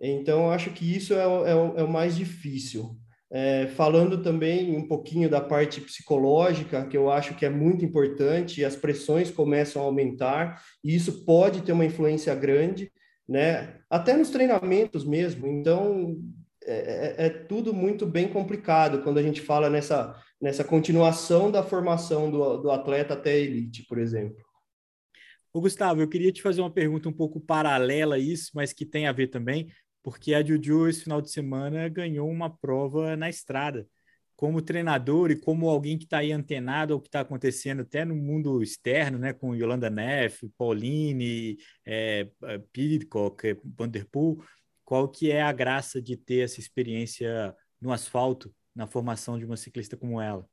Então, 0.00 0.50
acho 0.50 0.70
que 0.70 0.96
isso 0.96 1.12
é, 1.14 1.18
é, 1.18 1.50
é 1.50 1.82
o 1.84 1.88
mais 1.88 2.16
difícil. 2.16 2.98
é, 3.34 3.66
falando 3.66 4.22
também 4.22 4.76
um 4.76 4.86
pouquinho 4.86 5.28
da 5.28 5.40
parte 5.40 5.80
psicológica, 5.80 6.86
que 6.86 6.96
eu 6.96 7.10
acho 7.10 7.34
que 7.34 7.44
é 7.44 7.50
muito 7.50 7.84
importante, 7.84 8.64
as 8.64 8.76
pressões 8.76 9.28
começam 9.28 9.82
a 9.82 9.86
aumentar, 9.86 10.62
e 10.84 10.94
isso 10.94 11.24
pode 11.24 11.62
ter 11.62 11.72
uma 11.72 11.84
influência 11.84 12.32
grande, 12.32 12.92
né? 13.28 13.80
Até 13.90 14.16
nos 14.16 14.30
treinamentos 14.30 15.04
mesmo. 15.04 15.48
Então, 15.48 16.16
é, 16.66 17.24
é, 17.24 17.26
é 17.26 17.28
tudo 17.28 17.72
muito 17.72 18.06
bem 18.06 18.28
complicado 18.28 19.02
quando 19.02 19.18
a 19.18 19.22
gente 19.22 19.40
fala 19.40 19.68
nessa, 19.70 20.20
nessa 20.40 20.64
continuação 20.64 21.50
da 21.50 21.62
formação 21.62 22.30
do, 22.30 22.58
do 22.58 22.70
atleta 22.70 23.14
até 23.14 23.32
a 23.32 23.38
elite, 23.38 23.84
por 23.86 23.98
exemplo. 23.98 24.42
Ô, 25.52 25.60
Gustavo, 25.60 26.00
eu 26.00 26.08
queria 26.08 26.32
te 26.32 26.42
fazer 26.42 26.60
uma 26.60 26.72
pergunta 26.72 27.08
um 27.08 27.12
pouco 27.12 27.40
paralela 27.40 28.16
a 28.16 28.18
isso, 28.18 28.50
mas 28.54 28.72
que 28.72 28.84
tem 28.84 29.06
a 29.06 29.12
ver 29.12 29.28
também 29.28 29.68
porque 30.04 30.34
a 30.34 30.44
Juju 30.44 30.86
esse 30.86 31.02
final 31.02 31.22
de 31.22 31.30
semana 31.30 31.88
ganhou 31.88 32.28
uma 32.28 32.54
prova 32.54 33.16
na 33.16 33.30
estrada. 33.30 33.88
Como 34.36 34.60
treinador 34.60 35.30
e 35.30 35.36
como 35.36 35.68
alguém 35.68 35.96
que 35.96 36.04
está 36.04 36.18
aí 36.18 36.30
antenado 36.30 36.92
ao 36.92 37.00
que 37.00 37.08
está 37.08 37.20
acontecendo 37.20 37.80
até 37.82 38.04
no 38.04 38.14
mundo 38.14 38.62
externo, 38.62 39.18
né, 39.18 39.32
com 39.32 39.54
Yolanda 39.54 39.88
Neff, 39.88 40.46
Pauline, 40.58 41.56
é, 41.86 42.28
é 42.42 42.58
Pidcock, 42.70 43.56
Vanderpool, 43.64 44.44
qual 44.84 45.08
que 45.08 45.30
é 45.30 45.42
a 45.42 45.52
graça 45.52 46.00
de 46.00 46.16
ter 46.16 46.44
essa 46.44 46.60
experiência 46.60 47.54
no 47.80 47.92
asfalto 47.92 48.54
na 48.74 48.86
formação 48.86 49.38
de 49.38 49.44
uma 49.44 49.56
ciclista 49.56 49.96
como 49.96 50.20
ela? 50.20 50.46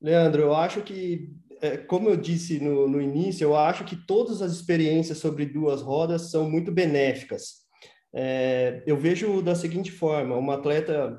Leandro, 0.00 0.42
eu 0.42 0.54
acho 0.54 0.82
que, 0.82 1.32
é, 1.60 1.76
como 1.76 2.08
eu 2.08 2.16
disse 2.16 2.58
no, 2.58 2.88
no 2.88 3.00
início, 3.00 3.44
eu 3.44 3.56
acho 3.56 3.84
que 3.84 3.96
todas 3.96 4.42
as 4.42 4.52
experiências 4.52 5.18
sobre 5.18 5.46
duas 5.46 5.80
rodas 5.80 6.30
são 6.30 6.50
muito 6.50 6.72
benéficas 6.72 7.62
é, 8.12 8.82
eu 8.86 8.96
vejo 8.96 9.40
da 9.40 9.54
seguinte 9.54 9.90
forma: 9.90 10.36
uma 10.36 10.54
atleta, 10.54 11.18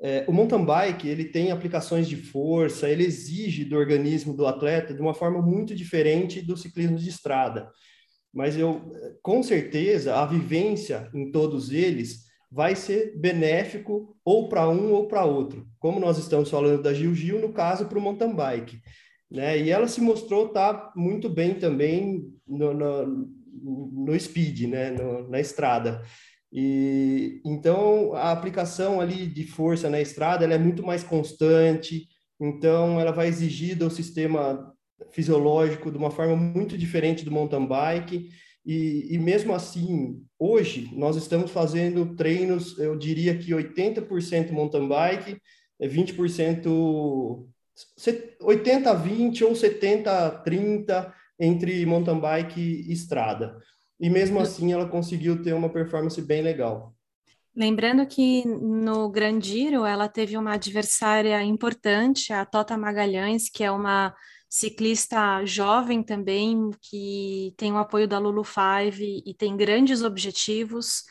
é, 0.00 0.24
o 0.28 0.32
mountain 0.32 0.64
bike 0.64 1.08
ele 1.08 1.24
tem 1.24 1.50
aplicações 1.50 2.08
de 2.08 2.16
força, 2.16 2.88
ele 2.88 3.04
exige 3.04 3.64
do 3.64 3.76
organismo 3.76 4.34
do 4.34 4.46
atleta 4.46 4.94
de 4.94 5.00
uma 5.00 5.14
forma 5.14 5.42
muito 5.42 5.74
diferente 5.74 6.40
do 6.40 6.56
ciclismo 6.56 6.96
de 6.96 7.08
estrada. 7.08 7.70
Mas 8.38 8.56
eu, 8.56 8.80
com 9.20 9.42
certeza, 9.42 10.14
a 10.14 10.24
vivência 10.24 11.10
em 11.12 11.32
todos 11.32 11.72
eles 11.72 12.28
vai 12.48 12.76
ser 12.76 13.18
benéfico 13.18 14.16
ou 14.24 14.48
para 14.48 14.68
um 14.68 14.92
ou 14.92 15.08
para 15.08 15.24
outro. 15.24 15.66
Como 15.80 15.98
nós 15.98 16.18
estamos 16.18 16.48
falando 16.48 16.80
da 16.80 16.94
Gil 16.94 17.12
Gil, 17.16 17.40
no 17.40 17.52
caso 17.52 17.86
para 17.86 17.98
o 17.98 18.00
mountain 18.00 18.32
bike. 18.32 18.78
Né? 19.28 19.58
E 19.58 19.70
ela 19.70 19.88
se 19.88 20.00
mostrou 20.00 20.46
estar 20.46 20.72
tá 20.72 20.92
muito 20.94 21.28
bem 21.28 21.54
também 21.54 22.32
no, 22.46 22.72
no, 22.72 23.28
no 24.06 24.20
speed, 24.20 24.68
né? 24.68 24.92
No, 24.92 25.28
na 25.28 25.40
estrada. 25.40 26.00
E 26.52 27.42
então 27.44 28.14
a 28.14 28.30
aplicação 28.30 29.00
ali 29.00 29.26
de 29.26 29.48
força 29.48 29.90
na 29.90 30.00
estrada 30.00 30.44
ela 30.44 30.54
é 30.54 30.58
muito 30.58 30.84
mais 30.84 31.02
constante, 31.02 32.06
então 32.40 33.00
ela 33.00 33.10
vai 33.10 33.26
exigir 33.26 33.76
do 33.76 33.90
sistema 33.90 34.72
fisiológico 35.10 35.90
de 35.90 35.98
uma 35.98 36.10
forma 36.10 36.36
muito 36.36 36.76
diferente 36.76 37.24
do 37.24 37.30
mountain 37.30 37.66
bike. 37.66 38.30
E, 38.64 39.14
e 39.14 39.18
mesmo 39.18 39.54
assim, 39.54 40.22
hoje 40.38 40.90
nós 40.92 41.16
estamos 41.16 41.50
fazendo 41.50 42.14
treinos, 42.14 42.78
eu 42.78 42.96
diria 42.96 43.36
que 43.36 43.52
80% 43.52 44.50
mountain 44.50 44.88
bike, 44.88 45.40
20% 45.80 47.46
80 48.40 48.94
20 48.94 49.44
ou 49.44 49.54
70 49.54 50.30
30 50.42 51.14
entre 51.38 51.86
mountain 51.86 52.18
bike 52.18 52.60
e 52.60 52.92
estrada 52.92 53.56
e 54.00 54.08
mesmo 54.08 54.38
assim 54.40 54.72
ela 54.72 54.86
conseguiu 54.86 55.42
ter 55.42 55.52
uma 55.54 55.68
performance 55.68 56.20
bem 56.22 56.42
legal. 56.42 56.94
Lembrando 57.54 58.06
que 58.06 58.46
no 58.46 59.08
Grandiro 59.08 59.84
ela 59.84 60.08
teve 60.08 60.36
uma 60.36 60.54
adversária 60.54 61.42
importante, 61.42 62.32
a 62.32 62.44
Tota 62.44 62.78
Magalhães, 62.78 63.50
que 63.50 63.64
é 63.64 63.70
uma 63.70 64.14
ciclista 64.48 65.44
jovem 65.44 66.02
também, 66.02 66.70
que 66.80 67.52
tem 67.56 67.72
o 67.72 67.78
apoio 67.78 68.08
da 68.08 68.18
Lulu 68.18 68.44
Five 68.44 69.22
e 69.24 69.34
tem 69.34 69.56
grandes 69.56 70.02
objetivos, 70.02 71.04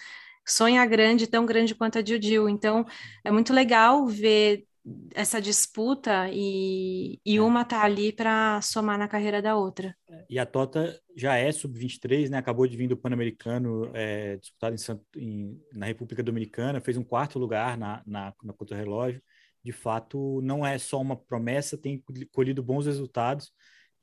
sonha 0.45 0.85
grande, 0.85 1.27
tão 1.27 1.45
grande 1.45 1.75
quanto 1.75 1.99
a 1.99 2.01
Dil 2.01 2.49
Então, 2.49 2.85
é 3.23 3.31
muito 3.31 3.53
legal 3.53 4.07
ver 4.07 4.65
essa 5.13 5.41
disputa 5.41 6.29
e, 6.31 7.19
e 7.25 7.37
é. 7.37 7.41
uma 7.41 7.65
tá 7.65 7.83
ali 7.83 8.13
para 8.13 8.61
somar 8.61 8.97
na 8.97 9.07
carreira 9.07 9.41
da 9.41 9.55
outra. 9.55 9.95
E 10.29 10.39
a 10.39 10.45
Tota 10.45 10.97
já 11.15 11.35
é 11.35 11.51
sub-23, 11.51 12.29
né? 12.29 12.37
Acabou 12.37 12.65
de 12.65 12.77
vir 12.77 12.87
do 12.87 12.95
Pan-Americano, 12.95 13.91
é, 13.93 14.37
disputado 14.37 14.75
em, 14.75 15.21
em, 15.21 15.61
na 15.73 15.85
República 15.85 16.23
Dominicana, 16.23 16.79
fez 16.79 16.95
um 16.97 17.03
quarto 17.03 17.37
lugar 17.37 17.77
na, 17.77 18.01
na, 18.05 18.33
na 18.41 18.53
contra-relógio. 18.53 19.21
De 19.63 19.71
fato, 19.71 20.41
não 20.41 20.65
é 20.65 20.77
só 20.77 21.01
uma 21.01 21.15
promessa, 21.15 21.77
tem 21.77 22.03
colhido 22.31 22.63
bons 22.63 22.85
resultados. 22.85 23.51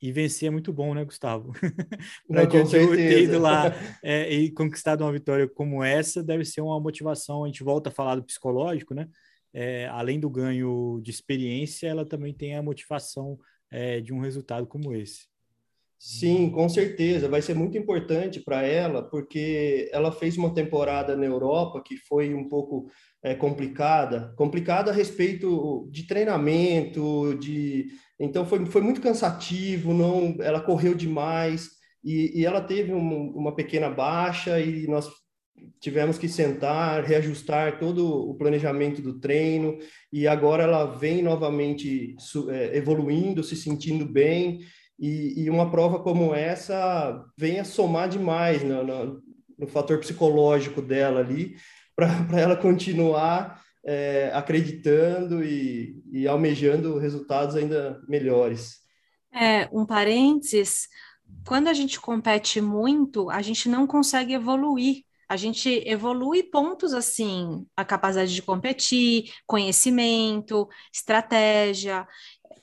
E 0.01 0.11
vencer 0.11 0.47
é 0.47 0.51
muito 0.51 0.71
bom, 0.73 0.93
né, 0.93 1.03
Gustavo? 1.03 1.53
Para 2.27 2.45
ter 2.47 3.23
ido 3.23 3.39
lá 3.39 3.71
é, 4.03 4.31
e 4.31 4.51
conquistado 4.51 5.01
uma 5.03 5.11
vitória 5.11 5.47
como 5.47 5.83
essa, 5.83 6.21
deve 6.21 6.45
ser 6.45 6.61
uma 6.61 6.79
motivação. 6.79 7.43
A 7.43 7.47
gente 7.47 7.63
volta 7.63 7.89
a 7.89 7.93
falar 7.93 8.15
do 8.15 8.23
psicológico, 8.23 8.93
né? 8.93 9.07
é, 9.55 9.87
além 9.87 10.19
do 10.19 10.29
ganho 10.29 10.99
de 11.01 11.09
experiência, 11.09 11.87
ela 11.87 12.05
também 12.05 12.33
tem 12.33 12.57
a 12.57 12.61
motivação 12.61 13.39
é, 13.71 14.01
de 14.01 14.13
um 14.13 14.19
resultado 14.19 14.67
como 14.67 14.93
esse. 14.93 15.27
Sim, 15.97 16.51
com 16.51 16.67
certeza. 16.67 17.29
Vai 17.29 17.41
ser 17.41 17.53
muito 17.53 17.77
importante 17.77 18.41
para 18.41 18.63
ela, 18.63 19.01
porque 19.01 19.89
ela 19.93 20.11
fez 20.11 20.37
uma 20.37 20.53
temporada 20.53 21.15
na 21.15 21.25
Europa 21.25 21.81
que 21.81 21.95
foi 21.95 22.33
um 22.33 22.49
pouco 22.49 22.91
é, 23.25 23.33
complicada 23.33 24.31
complicada 24.37 24.91
a 24.91 24.93
respeito 24.93 25.89
de 25.91 26.03
treinamento, 26.05 27.35
de. 27.39 27.87
Então 28.19 28.45
foi, 28.45 28.63
foi 28.67 28.81
muito 28.83 29.01
cansativo, 29.01 29.95
não, 29.95 30.37
ela 30.39 30.61
correu 30.61 30.93
demais. 30.93 31.71
E, 32.03 32.39
e 32.39 32.45
ela 32.45 32.61
teve 32.61 32.93
um, 32.93 33.31
uma 33.31 33.55
pequena 33.55 33.89
baixa 33.89 34.59
e 34.59 34.85
nós 34.85 35.09
tivemos 35.79 36.19
que 36.19 36.29
sentar, 36.29 37.03
reajustar 37.03 37.79
todo 37.79 38.29
o 38.29 38.35
planejamento 38.35 39.01
do 39.01 39.19
treino 39.19 39.79
e 40.13 40.27
agora 40.27 40.61
ela 40.61 40.85
vem 40.85 41.23
novamente 41.23 42.15
é, 42.49 42.77
evoluindo, 42.77 43.43
se 43.43 43.55
sentindo 43.55 44.05
bem 44.05 44.59
e, 44.99 45.45
e, 45.45 45.49
uma 45.49 45.71
prova 45.71 45.99
como 45.99 46.35
essa 46.35 47.25
vem 47.35 47.59
a 47.59 47.63
somar 47.63 48.07
demais 48.07 48.63
no, 48.63 48.83
no, 48.83 49.21
no 49.57 49.67
fator 49.67 49.97
psicológico 49.99 50.81
dela 50.81 51.21
ali 51.21 51.55
para 51.95 52.07
ela 52.39 52.55
continuar 52.55 53.63
é, 53.85 54.31
acreditando 54.33 55.43
e, 55.43 56.01
e 56.11 56.27
almejando 56.27 56.97
resultados 56.97 57.55
ainda 57.55 58.01
melhores. 58.07 58.79
É, 59.33 59.69
um 59.71 59.85
parênteses, 59.85 60.87
quando 61.45 61.67
a 61.67 61.73
gente 61.73 61.99
compete 61.99 62.61
muito, 62.61 63.29
a 63.29 63.41
gente 63.41 63.69
não 63.69 63.85
consegue 63.85 64.33
evoluir. 64.33 65.03
A 65.27 65.37
gente 65.37 65.83
evolui 65.87 66.43
pontos 66.43 66.93
assim, 66.93 67.65
a 67.75 67.83
capacidade 67.83 68.33
de 68.33 68.43
competir, 68.43 69.31
conhecimento, 69.47 70.69
estratégia, 70.93 72.07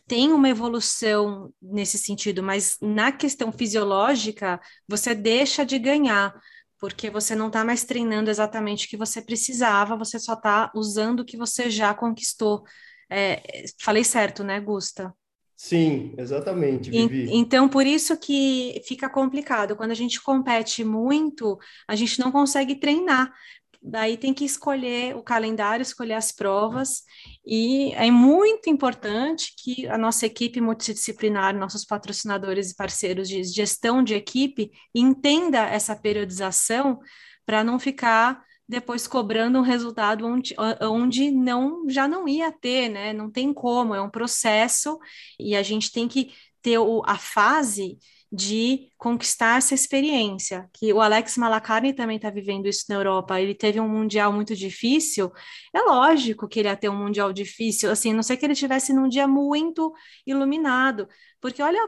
tem 0.06 0.32
uma 0.32 0.48
evolução 0.48 1.52
nesse 1.60 1.98
sentido, 1.98 2.42
mas 2.42 2.76
na 2.80 3.10
questão 3.10 3.50
fisiológica, 3.50 4.60
você 4.86 5.14
deixa 5.14 5.64
de 5.64 5.78
ganhar, 5.78 6.34
porque 6.82 7.08
você 7.08 7.36
não 7.36 7.46
está 7.46 7.64
mais 7.64 7.84
treinando 7.84 8.28
exatamente 8.28 8.86
o 8.86 8.90
que 8.90 8.96
você 8.96 9.22
precisava, 9.22 9.96
você 9.96 10.18
só 10.18 10.32
está 10.32 10.68
usando 10.74 11.20
o 11.20 11.24
que 11.24 11.36
você 11.36 11.70
já 11.70 11.94
conquistou. 11.94 12.64
É, 13.08 13.40
falei 13.80 14.02
certo, 14.02 14.42
né, 14.42 14.58
Gusta? 14.58 15.14
Sim, 15.56 16.12
exatamente, 16.18 16.90
Vivi. 16.90 17.28
Então, 17.30 17.68
por 17.68 17.86
isso 17.86 18.18
que 18.18 18.82
fica 18.84 19.08
complicado. 19.08 19.76
Quando 19.76 19.92
a 19.92 19.94
gente 19.94 20.20
compete 20.20 20.82
muito, 20.82 21.56
a 21.86 21.94
gente 21.94 22.18
não 22.18 22.32
consegue 22.32 22.74
treinar. 22.74 23.32
Daí 23.84 24.16
tem 24.16 24.32
que 24.32 24.44
escolher 24.44 25.16
o 25.16 25.22
calendário, 25.22 25.82
escolher 25.82 26.14
as 26.14 26.30
provas, 26.30 27.02
e 27.44 27.92
é 27.94 28.10
muito 28.12 28.70
importante 28.70 29.52
que 29.58 29.88
a 29.88 29.98
nossa 29.98 30.24
equipe 30.24 30.60
multidisciplinar, 30.60 31.56
nossos 31.56 31.84
patrocinadores 31.84 32.70
e 32.70 32.76
parceiros 32.76 33.28
de 33.28 33.42
gestão 33.42 34.02
de 34.02 34.14
equipe, 34.14 34.70
entenda 34.94 35.66
essa 35.66 35.96
periodização 35.96 37.00
para 37.44 37.64
não 37.64 37.78
ficar 37.78 38.40
depois 38.68 39.08
cobrando 39.08 39.58
um 39.58 39.62
resultado 39.62 40.26
onde, 40.26 40.54
onde 40.80 41.30
não 41.30 41.88
já 41.88 42.06
não 42.06 42.28
ia 42.28 42.52
ter, 42.52 42.88
né? 42.88 43.12
Não 43.12 43.30
tem 43.30 43.52
como, 43.52 43.94
é 43.94 44.00
um 44.00 44.08
processo 44.08 44.98
e 45.38 45.56
a 45.56 45.62
gente 45.62 45.90
tem 45.90 46.06
que 46.08 46.32
ter 46.62 46.78
o, 46.78 47.02
a 47.04 47.18
fase 47.18 47.98
de 48.32 48.88
conquistar 48.96 49.58
essa 49.58 49.74
experiência, 49.74 50.68
que 50.72 50.90
o 50.92 51.00
Alex 51.02 51.36
Malacarne 51.36 51.92
também 51.92 52.16
está 52.16 52.30
vivendo 52.30 52.66
isso 52.66 52.86
na 52.88 52.94
Europa, 52.94 53.38
ele 53.38 53.54
teve 53.54 53.78
um 53.78 53.88
mundial 53.88 54.32
muito 54.32 54.56
difícil, 54.56 55.30
é 55.74 55.80
lógico 55.82 56.48
que 56.48 56.60
ele 56.60 56.68
ia 56.68 56.76
ter 56.76 56.88
um 56.88 56.96
mundial 56.96 57.30
difícil, 57.32 57.90
assim, 57.90 58.14
não 58.14 58.22
sei 58.22 58.36
que 58.38 58.46
ele 58.46 58.54
estivesse 58.54 58.92
num 58.94 59.08
dia 59.08 59.28
muito 59.28 59.92
iluminado, 60.26 61.06
porque 61.42 61.61
olha, 61.61 61.81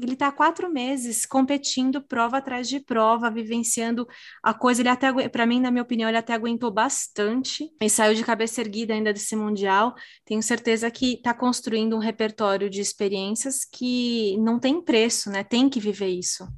ele 0.00 0.14
está 0.14 0.32
quatro 0.32 0.72
meses 0.72 1.26
competindo 1.26 2.00
prova 2.00 2.38
atrás 2.38 2.66
de 2.66 2.80
prova, 2.80 3.30
vivenciando 3.30 4.08
a 4.42 4.54
coisa, 4.54 4.80
ele 4.80 4.88
até, 4.88 5.28
para 5.28 5.44
mim, 5.44 5.60
na 5.60 5.70
minha 5.70 5.82
opinião, 5.82 6.08
ele 6.08 6.16
até 6.16 6.32
aguentou 6.32 6.70
bastante, 6.70 7.70
e 7.78 7.90
saiu 7.90 8.14
de 8.14 8.24
cabeça 8.24 8.62
erguida 8.62 8.94
ainda 8.94 9.12
desse 9.12 9.36
mundial, 9.36 9.94
tenho 10.24 10.42
certeza 10.42 10.90
que 10.90 11.12
está 11.12 11.34
construindo 11.34 11.94
um 11.94 11.98
repertório 11.98 12.70
de 12.70 12.80
experiências 12.80 13.66
que 13.66 14.34
não 14.38 14.58
tem 14.58 14.80
preço, 14.80 15.30
né, 15.30 15.44
tem 15.44 15.68
que 15.68 15.78
viver 15.78 16.08
isso. 16.08 16.48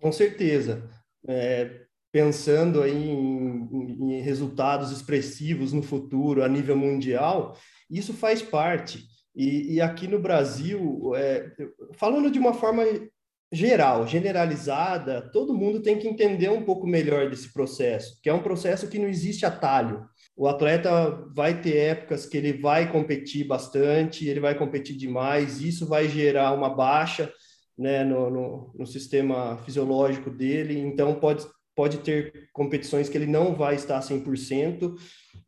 Com 0.00 0.12
certeza. 0.12 0.88
É, 1.26 1.86
pensando 2.12 2.82
aí 2.82 3.10
em, 3.10 4.14
em, 4.14 4.20
resultados 4.20 4.92
expressivos 4.92 5.72
no 5.72 5.82
futuro 5.82 6.44
a 6.44 6.48
nível 6.48 6.76
mundial, 6.76 7.58
isso 7.90 8.14
faz 8.14 8.40
parte. 8.40 9.15
E, 9.36 9.74
e 9.74 9.80
aqui 9.82 10.08
no 10.08 10.18
Brasil, 10.18 11.12
é, 11.14 11.52
falando 11.92 12.30
de 12.30 12.38
uma 12.38 12.54
forma 12.54 12.82
geral, 13.52 14.06
generalizada, 14.06 15.30
todo 15.30 15.54
mundo 15.54 15.80
tem 15.80 15.98
que 15.98 16.08
entender 16.08 16.48
um 16.48 16.62
pouco 16.62 16.86
melhor 16.86 17.30
desse 17.30 17.52
processo, 17.52 18.18
que 18.22 18.28
é 18.28 18.34
um 18.34 18.42
processo 18.42 18.88
que 18.88 18.98
não 18.98 19.06
existe 19.06 19.46
atalho. 19.46 20.04
O 20.36 20.48
atleta 20.48 21.24
vai 21.34 21.60
ter 21.60 21.76
épocas 21.76 22.26
que 22.26 22.36
ele 22.36 22.54
vai 22.54 22.90
competir 22.90 23.46
bastante, 23.46 24.26
ele 24.26 24.40
vai 24.40 24.54
competir 24.54 24.96
demais, 24.96 25.60
isso 25.60 25.86
vai 25.86 26.08
gerar 26.08 26.52
uma 26.52 26.74
baixa 26.74 27.32
né, 27.78 28.02
no, 28.02 28.30
no, 28.30 28.74
no, 28.74 28.86
sistema 28.86 29.58
fisiológico 29.58 30.30
dele, 30.30 30.78
então 30.78 31.14
pode, 31.14 31.46
pode 31.74 31.98
ter 31.98 32.48
competições 32.52 33.08
que 33.08 33.16
ele 33.16 33.26
não 33.26 33.54
vai 33.54 33.74
estar 33.74 34.00
100%, 34.00 34.94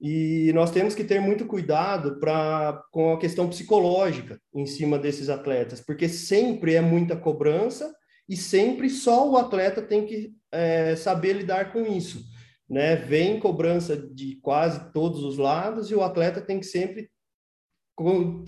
e 0.00 0.52
nós 0.54 0.70
temos 0.70 0.94
que 0.94 1.02
ter 1.02 1.20
muito 1.20 1.44
cuidado 1.44 2.20
pra, 2.20 2.84
com 2.92 3.12
a 3.12 3.18
questão 3.18 3.48
psicológica 3.48 4.40
em 4.54 4.64
cima 4.64 4.98
desses 4.98 5.28
atletas, 5.28 5.80
porque 5.80 6.08
sempre 6.08 6.74
é 6.74 6.80
muita 6.80 7.16
cobrança 7.16 7.92
e 8.28 8.36
sempre 8.36 8.88
só 8.88 9.28
o 9.28 9.36
atleta 9.36 9.82
tem 9.82 10.06
que 10.06 10.32
é, 10.52 10.94
saber 10.94 11.32
lidar 11.32 11.72
com 11.72 11.82
isso. 11.82 12.24
Né? 12.68 12.94
Vem 12.94 13.40
cobrança 13.40 13.96
de 13.96 14.36
quase 14.42 14.92
todos 14.92 15.24
os 15.24 15.36
lados 15.36 15.90
e 15.90 15.94
o 15.94 16.02
atleta 16.02 16.40
tem 16.40 16.60
que 16.60 16.66
sempre 16.66 17.10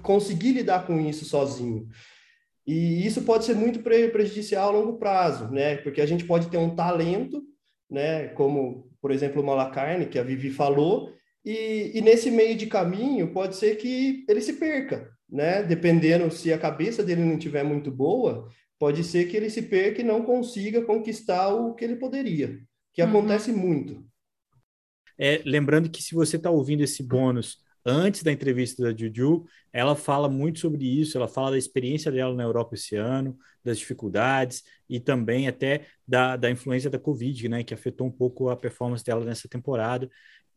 conseguir 0.02 0.52
lidar 0.52 0.86
com 0.86 1.00
isso 1.00 1.24
sozinho. 1.24 1.88
E 2.64 3.04
isso 3.04 3.22
pode 3.22 3.44
ser 3.44 3.56
muito 3.56 3.80
prejudicial 3.80 4.68
a 4.68 4.78
longo 4.78 4.98
prazo, 4.98 5.50
né? 5.50 5.78
Porque 5.78 6.00
a 6.00 6.06
gente 6.06 6.24
pode 6.24 6.48
ter 6.48 6.58
um 6.58 6.76
talento, 6.76 7.42
né? 7.90 8.28
Como, 8.28 8.88
por 9.00 9.10
exemplo, 9.10 9.42
o 9.42 9.44
Malacarne, 9.44 10.06
que 10.06 10.18
a 10.18 10.22
Vivi 10.22 10.50
falou, 10.50 11.12
e, 11.44 11.92
e 11.94 12.00
nesse 12.00 12.30
meio 12.30 12.56
de 12.56 12.66
caminho 12.66 13.32
pode 13.32 13.56
ser 13.56 13.76
que 13.76 14.24
ele 14.28 14.40
se 14.40 14.54
perca, 14.54 15.10
né? 15.28 15.62
Dependendo 15.62 16.30
se 16.30 16.52
a 16.52 16.58
cabeça 16.58 17.02
dele 17.02 17.24
não 17.24 17.34
estiver 17.34 17.64
muito 17.64 17.90
boa, 17.90 18.48
pode 18.78 19.04
ser 19.04 19.26
que 19.28 19.36
ele 19.36 19.50
se 19.50 19.62
perca 19.62 20.00
e 20.00 20.04
não 20.04 20.22
consiga 20.22 20.82
conquistar 20.82 21.48
o 21.48 21.74
que 21.74 21.84
ele 21.84 21.96
poderia, 21.96 22.58
que 22.92 23.02
uhum. 23.02 23.08
acontece 23.08 23.52
muito. 23.52 24.04
É, 25.18 25.42
lembrando 25.44 25.90
que 25.90 26.02
se 26.02 26.14
você 26.14 26.36
está 26.36 26.50
ouvindo 26.50 26.82
esse 26.82 27.02
bônus 27.02 27.58
antes 27.84 28.22
da 28.22 28.32
entrevista 28.32 28.82
da 28.82 28.96
Juju, 28.96 29.44
ela 29.72 29.94
fala 29.94 30.28
muito 30.28 30.60
sobre 30.60 30.84
isso, 30.84 31.16
ela 31.16 31.28
fala 31.28 31.50
da 31.50 31.58
experiência 31.58 32.10
dela 32.10 32.34
na 32.34 32.42
Europa 32.42 32.74
esse 32.74 32.96
ano, 32.96 33.36
das 33.64 33.78
dificuldades 33.78 34.62
e 34.88 34.98
também 34.98 35.48
até 35.48 35.86
da, 36.06 36.36
da 36.36 36.50
influência 36.50 36.90
da 36.90 36.98
Covid, 36.98 37.48
né, 37.48 37.62
que 37.62 37.74
afetou 37.74 38.06
um 38.06 38.10
pouco 38.10 38.48
a 38.48 38.56
performance 38.56 39.04
dela 39.04 39.24
nessa 39.24 39.48
temporada, 39.48 40.10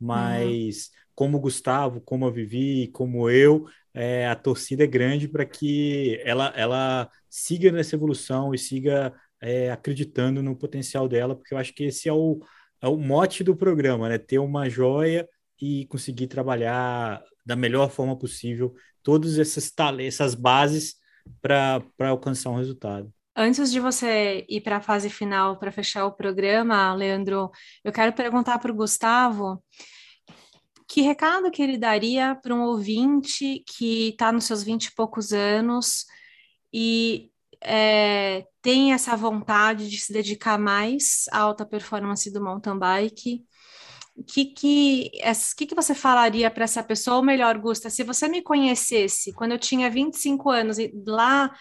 mas 0.04 0.88
uhum. 0.88 0.92
como 1.16 1.38
o 1.38 1.42
Gustavo, 1.42 2.02
como 2.02 2.28
a 2.28 2.32
Vivi, 2.32 2.90
como 2.90 3.30
eu, 3.30 3.66
é, 3.94 4.28
a 4.28 4.36
torcida 4.36 4.84
é 4.84 4.88
grande 4.88 5.28
para 5.28 5.46
que 5.46 6.20
ela, 6.24 6.54
ela 6.56 7.10
siga 7.30 7.72
nessa 7.72 7.96
evolução 7.96 8.54
e 8.54 8.58
siga 8.58 9.14
é, 9.42 9.72
acreditando 9.72 10.44
no 10.44 10.56
potencial 10.56 11.08
dela, 11.08 11.36
porque 11.36 11.54
eu 11.54 11.58
acho 11.58 11.74
que 11.74 11.86
esse 11.86 12.10
é 12.10 12.14
o, 12.14 12.40
é 12.82 12.88
o 12.88 12.98
mote 12.98 13.44
do 13.44 13.56
programa, 13.56 14.10
né, 14.10 14.18
ter 14.18 14.40
uma 14.40 14.70
joia 14.70 15.28
e 15.62 15.86
conseguir 15.88 16.28
trabalhar 16.28 17.24
da 17.46 17.56
melhor 17.56 17.90
forma 17.90 18.18
possível 18.18 18.74
todas 19.02 19.38
essas, 19.38 19.72
essas 20.00 20.36
bases 20.36 20.96
para 21.42 21.84
alcançar 22.00 22.50
um 22.50 22.58
resultado. 22.58 23.14
Antes 23.36 23.72
de 23.72 23.80
você 23.80 24.46
ir 24.48 24.62
para 24.62 24.78
a 24.78 24.82
fase 24.82 25.10
final 25.10 25.58
para 25.58 25.72
fechar 25.72 26.06
o 26.06 26.12
programa, 26.12 26.94
Leandro, 26.94 27.50
eu 27.84 27.92
quero 27.92 28.14
perguntar 28.14 28.60
para 28.60 28.72
o 28.72 28.76
Gustavo 28.76 29.64
que 30.88 31.02
recado 31.02 31.50
que 31.50 31.62
ele 31.62 31.78
daria 31.78 32.36
para 32.36 32.54
um 32.54 32.62
ouvinte 32.62 33.64
que 33.66 34.10
está 34.10 34.32
nos 34.32 34.46
seus 34.46 34.64
vinte 34.64 34.86
e 34.86 34.94
poucos 34.94 35.34
anos 35.34 36.06
e 36.72 37.32
é, 37.62 38.46
tem 38.62 38.94
essa 38.94 39.16
vontade 39.16 39.90
de 39.90 39.98
se 39.98 40.14
dedicar 40.14 40.60
mais 40.60 41.26
à 41.32 41.40
alta 41.40 41.66
performance 41.66 42.32
do 42.32 42.44
mountain 42.44 42.78
bike 42.78 43.44
que 44.28 44.46
que, 44.46 45.12
que, 45.58 45.66
que 45.66 45.76
você 45.76 45.96
falaria 45.96 46.52
para 46.52 46.64
essa 46.64 46.84
pessoa? 46.84 47.18
Ou 47.18 47.24
melhor, 47.24 47.58
Gusta, 47.58 47.90
se 47.90 48.04
você 48.04 48.28
me 48.28 48.42
conhecesse 48.42 49.34
quando 49.34 49.54
eu 49.54 49.60
tinha 49.60 49.90
25 49.90 50.50
anos, 50.52 50.78
e 50.78 50.94
lá, 51.08 51.52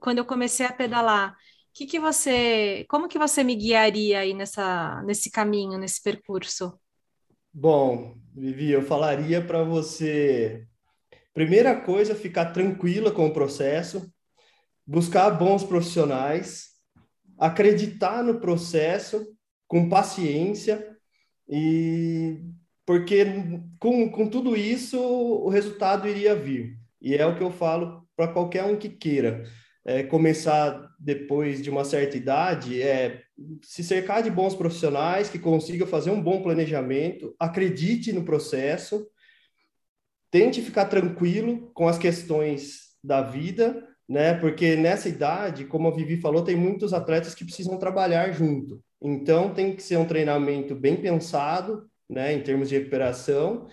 quando 0.00 0.18
eu 0.18 0.24
comecei 0.24 0.66
a 0.66 0.72
pedalar, 0.72 1.36
que 1.74 1.86
que 1.86 1.98
você, 1.98 2.86
como 2.88 3.08
que 3.08 3.18
você 3.18 3.42
me 3.42 3.56
guiaria 3.56 4.20
aí 4.20 4.32
nessa, 4.32 5.02
nesse 5.02 5.30
caminho, 5.30 5.76
nesse 5.76 6.00
percurso? 6.00 6.78
Bom, 7.52 8.16
Vivi, 8.32 8.70
eu 8.70 8.82
falaria 8.82 9.44
para 9.44 9.64
você, 9.64 10.66
primeira 11.32 11.80
coisa, 11.80 12.14
ficar 12.14 12.52
tranquila 12.52 13.10
com 13.10 13.26
o 13.26 13.32
processo, 13.32 14.08
buscar 14.86 15.30
bons 15.30 15.64
profissionais, 15.64 16.70
acreditar 17.36 18.22
no 18.22 18.40
processo 18.40 19.26
com 19.66 19.88
paciência 19.88 20.96
e 21.48 22.40
porque 22.86 23.24
com, 23.80 24.10
com 24.10 24.28
tudo 24.28 24.56
isso 24.56 24.98
o 24.98 25.48
resultado 25.48 26.06
iria 26.06 26.36
vir. 26.36 26.78
E 27.00 27.14
é 27.16 27.26
o 27.26 27.36
que 27.36 27.42
eu 27.42 27.50
falo 27.50 28.06
para 28.16 28.32
qualquer 28.32 28.64
um 28.64 28.76
que 28.76 28.88
queira 28.88 29.44
é, 29.84 30.02
começar 30.02 30.90
depois 30.98 31.60
de 31.60 31.68
uma 31.68 31.84
certa 31.84 32.16
idade, 32.16 32.80
é 32.80 33.22
se 33.62 33.84
cercar 33.84 34.22
de 34.22 34.30
bons 34.30 34.54
profissionais 34.54 35.28
que 35.28 35.38
consigam 35.38 35.86
fazer 35.86 36.10
um 36.10 36.22
bom 36.22 36.42
planejamento, 36.42 37.34
acredite 37.38 38.12
no 38.12 38.24
processo, 38.24 39.06
tente 40.30 40.62
ficar 40.62 40.86
tranquilo 40.86 41.70
com 41.74 41.86
as 41.86 41.98
questões 41.98 42.94
da 43.02 43.20
vida, 43.20 43.86
né? 44.08 44.34
Porque 44.34 44.76
nessa 44.76 45.08
idade, 45.08 45.64
como 45.66 45.88
a 45.88 45.94
Vivi 45.94 46.20
falou, 46.20 46.42
tem 46.42 46.56
muitos 46.56 46.92
atletas 46.94 47.34
que 47.34 47.44
precisam 47.44 47.78
trabalhar 47.78 48.32
junto. 48.32 48.82
Então, 49.02 49.52
tem 49.52 49.76
que 49.76 49.82
ser 49.82 49.98
um 49.98 50.06
treinamento 50.06 50.74
bem 50.74 50.96
pensado, 50.96 51.86
né, 52.08 52.32
em 52.32 52.42
termos 52.42 52.68
de 52.68 52.78
recuperação, 52.78 53.66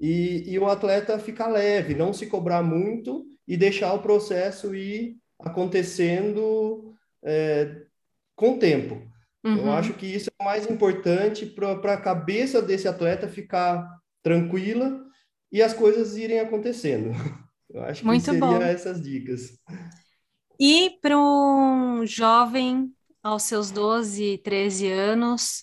e, 0.00 0.52
e 0.52 0.58
o 0.58 0.66
atleta 0.66 1.18
ficar 1.18 1.46
leve, 1.46 1.94
não 1.94 2.12
se 2.12 2.26
cobrar 2.26 2.62
muito 2.62 3.24
e 3.46 3.56
deixar 3.56 3.92
o 3.94 4.02
processo 4.02 4.74
ir 4.74 5.16
acontecendo 5.38 6.94
é, 7.22 7.82
com 8.36 8.54
o 8.54 8.58
tempo. 8.58 9.02
Uhum. 9.44 9.58
Eu 9.58 9.72
acho 9.72 9.92
que 9.94 10.06
isso 10.06 10.30
é 10.30 10.42
o 10.42 10.44
mais 10.44 10.68
importante 10.68 11.44
para 11.46 11.94
a 11.94 12.00
cabeça 12.00 12.62
desse 12.62 12.88
atleta 12.88 13.28
ficar 13.28 13.86
tranquila 14.22 15.04
e 15.52 15.62
as 15.62 15.74
coisas 15.74 16.16
irem 16.16 16.40
acontecendo. 16.40 17.10
Eu 17.70 17.82
acho 17.84 18.06
Muito 18.06 18.20
que 18.20 18.30
seria 18.30 18.40
bom. 18.40 18.62
essas 18.62 19.02
dicas. 19.02 19.58
E 20.60 20.90
para 21.02 21.18
um 21.18 22.06
jovem 22.06 22.92
aos 23.22 23.42
seus 23.42 23.70
12, 23.70 24.38
13 24.38 24.86
anos, 24.88 25.62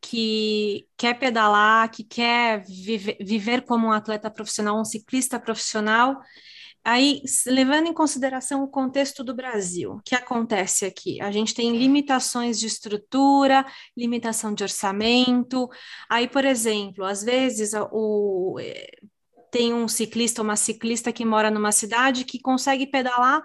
que 0.00 0.86
quer 0.96 1.18
pedalar, 1.18 1.90
que 1.90 2.02
quer 2.02 2.64
viver, 2.64 3.18
viver 3.20 3.62
como 3.62 3.86
um 3.86 3.92
atleta 3.92 4.30
profissional, 4.30 4.80
um 4.80 4.84
ciclista 4.84 5.38
profissional, 5.38 6.20
Aí, 6.84 7.22
levando 7.46 7.86
em 7.86 7.92
consideração 7.92 8.64
o 8.64 8.68
contexto 8.68 9.22
do 9.22 9.34
Brasil, 9.34 9.92
o 9.92 10.02
que 10.02 10.14
acontece 10.14 10.84
aqui? 10.84 11.20
A 11.20 11.30
gente 11.30 11.54
tem 11.54 11.76
limitações 11.76 12.58
de 12.58 12.66
estrutura, 12.66 13.64
limitação 13.96 14.52
de 14.52 14.64
orçamento. 14.64 15.68
Aí, 16.10 16.28
por 16.28 16.44
exemplo, 16.44 17.04
às 17.04 17.22
vezes 17.22 17.72
o, 17.92 18.58
eh, 18.60 18.90
tem 19.50 19.72
um 19.72 19.86
ciclista, 19.86 20.42
uma 20.42 20.56
ciclista 20.56 21.12
que 21.12 21.24
mora 21.24 21.50
numa 21.50 21.72
cidade 21.72 22.24
que 22.24 22.40
consegue 22.40 22.86
pedalar 22.86 23.42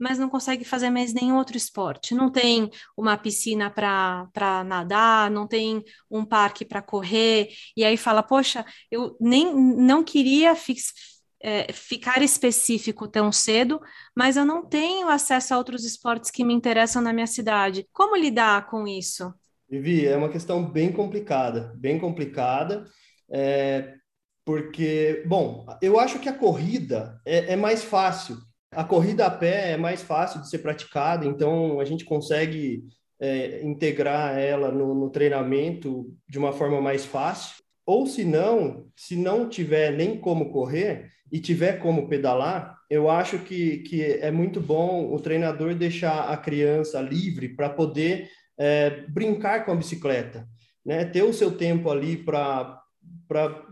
mas 0.00 0.18
não 0.18 0.30
consegue 0.30 0.64
fazer 0.64 0.88
mais 0.88 1.12
nenhum 1.12 1.36
outro 1.36 1.58
esporte. 1.58 2.14
Não 2.14 2.30
tem 2.30 2.70
uma 2.96 3.18
piscina 3.18 3.70
para 3.70 4.64
nadar, 4.64 5.30
não 5.30 5.46
tem 5.46 5.84
um 6.10 6.24
parque 6.24 6.64
para 6.64 6.80
correr, 6.80 7.50
e 7.76 7.84
aí 7.84 7.98
fala, 7.98 8.22
poxa, 8.22 8.64
eu 8.90 9.14
nem 9.20 9.54
não 9.54 10.02
queria 10.02 10.56
fix, 10.56 11.19
é, 11.42 11.72
ficar 11.72 12.22
específico 12.22 13.08
tão 13.08 13.32
cedo, 13.32 13.80
mas 14.14 14.36
eu 14.36 14.44
não 14.44 14.64
tenho 14.64 15.08
acesso 15.08 15.54
a 15.54 15.58
outros 15.58 15.84
esportes 15.84 16.30
que 16.30 16.44
me 16.44 16.54
interessam 16.54 17.00
na 17.02 17.12
minha 17.12 17.26
cidade. 17.26 17.86
Como 17.92 18.16
lidar 18.16 18.68
com 18.68 18.86
isso? 18.86 19.32
Vivi, 19.68 20.06
é 20.06 20.16
uma 20.16 20.28
questão 20.28 20.68
bem 20.68 20.92
complicada, 20.92 21.72
bem 21.76 21.98
complicada, 21.98 22.84
é, 23.30 23.94
porque, 24.44 25.22
bom, 25.26 25.64
eu 25.80 25.98
acho 26.00 26.18
que 26.18 26.28
a 26.28 26.36
corrida 26.36 27.20
é, 27.24 27.52
é 27.52 27.56
mais 27.56 27.84
fácil. 27.84 28.36
A 28.72 28.82
corrida 28.84 29.26
a 29.26 29.30
pé 29.30 29.72
é 29.72 29.76
mais 29.76 30.02
fácil 30.02 30.40
de 30.40 30.48
ser 30.48 30.58
praticada, 30.58 31.24
então 31.24 31.80
a 31.80 31.84
gente 31.84 32.04
consegue 32.04 32.84
é, 33.20 33.62
integrar 33.62 34.38
ela 34.38 34.72
no, 34.72 34.94
no, 34.94 35.10
treinamento 35.10 36.12
de 36.28 36.38
uma 36.38 36.52
forma 36.52 36.80
mais 36.80 37.04
fácil. 37.04 37.62
Ou 37.90 38.06
se 38.06 38.24
não, 38.24 38.86
se 38.94 39.16
não 39.16 39.48
tiver 39.48 39.90
nem 39.90 40.16
como 40.16 40.52
correr 40.52 41.10
e 41.32 41.40
tiver 41.40 41.80
como 41.80 42.08
pedalar, 42.08 42.78
eu 42.88 43.10
acho 43.10 43.40
que, 43.40 43.78
que 43.78 44.00
é 44.00 44.30
muito 44.30 44.60
bom 44.60 45.12
o 45.12 45.18
treinador 45.18 45.74
deixar 45.74 46.30
a 46.30 46.36
criança 46.36 47.00
livre 47.00 47.48
para 47.48 47.68
poder 47.68 48.30
é, 48.56 48.90
brincar 49.08 49.64
com 49.64 49.72
a 49.72 49.74
bicicleta, 49.74 50.46
né? 50.86 51.04
Ter 51.04 51.24
o 51.24 51.32
seu 51.32 51.50
tempo 51.50 51.90
ali 51.90 52.16
para 52.16 52.80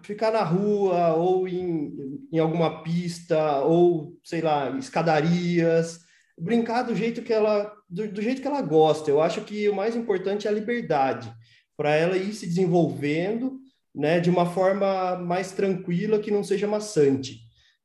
ficar 0.03 0.33
na 0.33 0.43
rua 0.43 1.15
ou 1.15 1.47
em, 1.47 1.95
em 2.33 2.41
alguma 2.41 2.83
pista 2.83 3.61
ou 3.61 4.19
sei 4.25 4.41
lá 4.41 4.77
escadarias 4.77 6.01
brincar 6.37 6.83
do 6.83 6.97
jeito 6.97 7.23
que 7.23 7.33
ela 7.33 7.73
do, 7.89 8.09
do 8.09 8.21
jeito 8.21 8.43
que 8.43 8.49
ela 8.49 8.63
gosta 8.63 9.11
eu 9.11 9.21
acho 9.21 9.43
que 9.43 9.69
o 9.69 9.75
mais 9.75 9.95
importante 9.95 10.47
é 10.47 10.51
a 10.51 10.55
liberdade 10.55 11.33
para 11.77 11.95
ela 11.95 12.17
ir 12.17 12.33
se 12.33 12.47
desenvolvendo 12.47 13.61
né, 13.99 14.21
de 14.21 14.31
uma 14.31 14.47
forma 14.47 15.17
mais 15.17 15.51
tranquila 15.51 16.21
que 16.21 16.31
não 16.31 16.45
seja 16.45 16.69
maçante. 16.69 17.41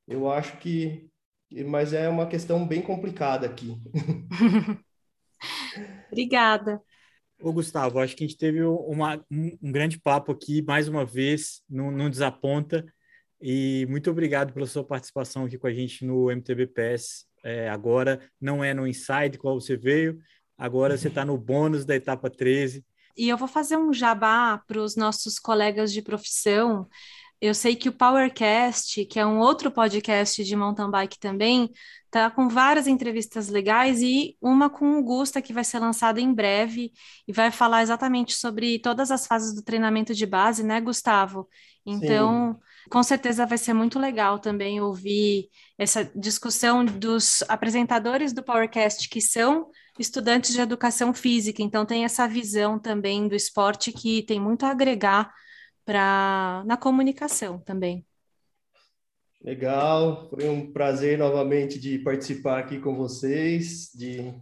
Eu 0.07 0.31
acho 0.31 0.57
que, 0.57 1.09
mas 1.65 1.91
é 1.91 2.07
uma 2.07 2.27
questão 2.27 2.67
bem 2.67 2.83
complicada 2.83 3.47
aqui. 3.47 3.75
Obrigada. 6.11 6.79
Ô, 7.41 7.51
Gustavo, 7.51 7.97
acho 7.97 8.15
que 8.15 8.23
a 8.23 8.27
gente 8.27 8.37
teve 8.37 8.61
uma, 8.61 9.25
um, 9.31 9.71
grande 9.71 9.99
papo 9.99 10.31
aqui, 10.31 10.61
mais 10.61 10.87
uma 10.87 11.03
vez, 11.03 11.63
não, 11.67 11.89
não 11.89 12.11
desaponta. 12.11 12.85
E 13.41 13.87
muito 13.89 14.11
obrigado 14.11 14.53
pela 14.53 14.67
sua 14.67 14.83
participação 14.83 15.45
aqui 15.45 15.57
com 15.57 15.65
a 15.65 15.73
gente 15.73 16.05
no 16.05 16.29
MTB 16.29 16.67
PES. 16.67 17.25
É, 17.43 17.69
agora 17.69 18.21
não 18.39 18.63
é 18.63 18.71
no 18.71 18.87
Inside 18.87 19.39
qual 19.39 19.59
você 19.59 19.75
veio, 19.75 20.19
agora 20.55 20.95
você 20.95 21.07
está 21.07 21.25
no 21.25 21.37
bônus 21.37 21.85
da 21.85 21.95
etapa 21.95 22.29
13. 22.29 22.85
E 23.15 23.29
eu 23.29 23.37
vou 23.37 23.47
fazer 23.47 23.77
um 23.77 23.93
jabá 23.93 24.61
para 24.67 24.81
os 24.81 24.95
nossos 24.95 25.39
colegas 25.39 25.91
de 25.91 26.01
profissão. 26.01 26.87
Eu 27.39 27.53
sei 27.53 27.75
que 27.75 27.89
o 27.89 27.93
Powercast, 27.93 29.05
que 29.05 29.19
é 29.19 29.25
um 29.25 29.37
outro 29.39 29.69
podcast 29.69 30.43
de 30.43 30.55
mountain 30.55 30.89
bike 30.89 31.19
também, 31.19 31.69
tá 32.09 32.29
com 32.29 32.47
várias 32.47 32.87
entrevistas 32.87 33.49
legais 33.49 34.01
e 34.01 34.37
uma 34.41 34.69
com 34.69 34.97
o 34.97 35.03
Gusta 35.03 35.41
que 35.41 35.51
vai 35.51 35.63
ser 35.63 35.79
lançada 35.79 36.21
em 36.21 36.33
breve 36.33 36.93
e 37.27 37.33
vai 37.33 37.51
falar 37.51 37.81
exatamente 37.81 38.33
sobre 38.33 38.79
todas 38.79 39.11
as 39.11 39.27
fases 39.27 39.53
do 39.53 39.61
treinamento 39.61 40.13
de 40.13 40.25
base, 40.25 40.63
né, 40.63 40.79
Gustavo? 40.79 41.49
Então, 41.85 42.53
Sim. 42.53 42.89
com 42.89 43.03
certeza 43.03 43.45
vai 43.45 43.57
ser 43.57 43.73
muito 43.73 43.99
legal 43.99 44.39
também 44.39 44.79
ouvir 44.79 45.49
essa 45.77 46.09
discussão 46.15 46.85
dos 46.85 47.43
apresentadores 47.49 48.31
do 48.31 48.43
Powercast 48.43 49.09
que 49.09 49.19
são 49.19 49.69
estudantes 49.99 50.53
de 50.53 50.61
educação 50.61 51.13
física, 51.13 51.61
então 51.61 51.85
tem 51.85 52.03
essa 52.03 52.27
visão 52.27 52.79
também 52.79 53.27
do 53.27 53.35
esporte 53.35 53.91
que 53.91 54.23
tem 54.23 54.39
muito 54.39 54.65
a 54.65 54.71
agregar 54.71 55.31
para 55.85 56.63
na 56.65 56.77
comunicação 56.77 57.59
também. 57.59 58.05
Legal, 59.41 60.29
foi 60.29 60.47
um 60.47 60.71
prazer 60.71 61.17
novamente 61.17 61.77
de 61.77 61.99
participar 61.99 62.59
aqui 62.59 62.79
com 62.79 62.95
vocês, 62.95 63.91
de 63.93 64.33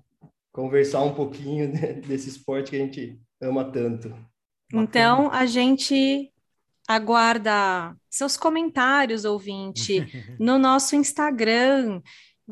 conversar 0.52 1.02
um 1.02 1.16
pouquinho 1.16 1.72
desse 2.08 2.30
esporte 2.30 2.70
que 2.70 2.76
a 2.76 2.80
gente 2.80 3.20
ama 3.42 3.72
tanto. 3.72 4.14
Então, 4.72 5.32
a 5.32 5.46
gente 5.46 6.32
aguarda 6.88 7.96
seus 8.10 8.38
comentários, 8.38 9.26
ouvinte, 9.26 10.06
no 10.40 10.60
nosso 10.60 10.96
Instagram 10.96 12.02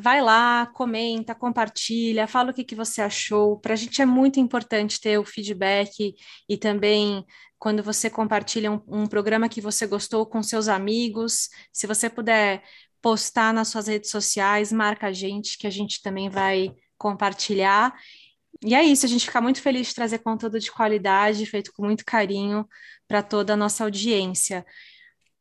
vai 0.01 0.21
lá, 0.21 0.65
comenta, 0.67 1.35
compartilha, 1.35 2.27
fala 2.27 2.51
o 2.51 2.53
que, 2.53 2.63
que 2.63 2.75
você 2.75 3.01
achou. 3.01 3.59
Para 3.59 3.73
a 3.73 3.75
gente 3.75 4.01
é 4.01 4.05
muito 4.05 4.39
importante 4.39 4.99
ter 4.99 5.17
o 5.17 5.25
feedback 5.25 6.15
e 6.47 6.57
também 6.57 7.25
quando 7.57 7.83
você 7.83 8.09
compartilha 8.09 8.71
um, 8.71 8.81
um, 8.87 9.05
programa 9.05 9.49
que 9.49 9.59
você 9.59 9.85
gostou 9.85 10.25
com 10.25 10.41
seus 10.41 10.69
amigos, 10.69 11.49
se 11.73 11.85
você 11.85 12.09
puder 12.09 12.63
postar 13.01 13.53
nas 13.53 13.67
suas 13.67 13.87
redes 13.87 14.09
sociais, 14.09 14.71
marca 14.71 15.07
a 15.07 15.11
gente, 15.11 15.57
que 15.57 15.67
a 15.67 15.69
gente 15.69 16.01
também 16.01 16.29
vai 16.29 16.73
compartilhar. 16.97 17.93
E 18.63 18.73
é 18.73 18.83
isso, 18.83 19.05
a 19.05 19.09
gente 19.09 19.25
fica 19.25 19.41
muito 19.41 19.61
feliz 19.61 19.87
de 19.87 19.95
trazer 19.95 20.19
conteúdo 20.19 20.59
de 20.59 20.71
qualidade, 20.71 21.45
feito 21.45 21.73
com 21.73 21.83
muito 21.83 22.05
carinho 22.05 22.67
para 23.07 23.21
toda 23.21 23.53
a 23.53 23.57
nossa 23.57 23.83
audiência. 23.83 24.65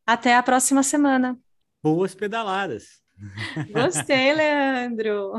Até 0.04 0.34
a 0.34 0.42
próxima 0.42 0.82
semana. 0.82 1.38
Boas 1.82 2.14
pedaladas! 2.14 3.07
Gostei, 3.72 4.34
Leandro. 4.34 5.38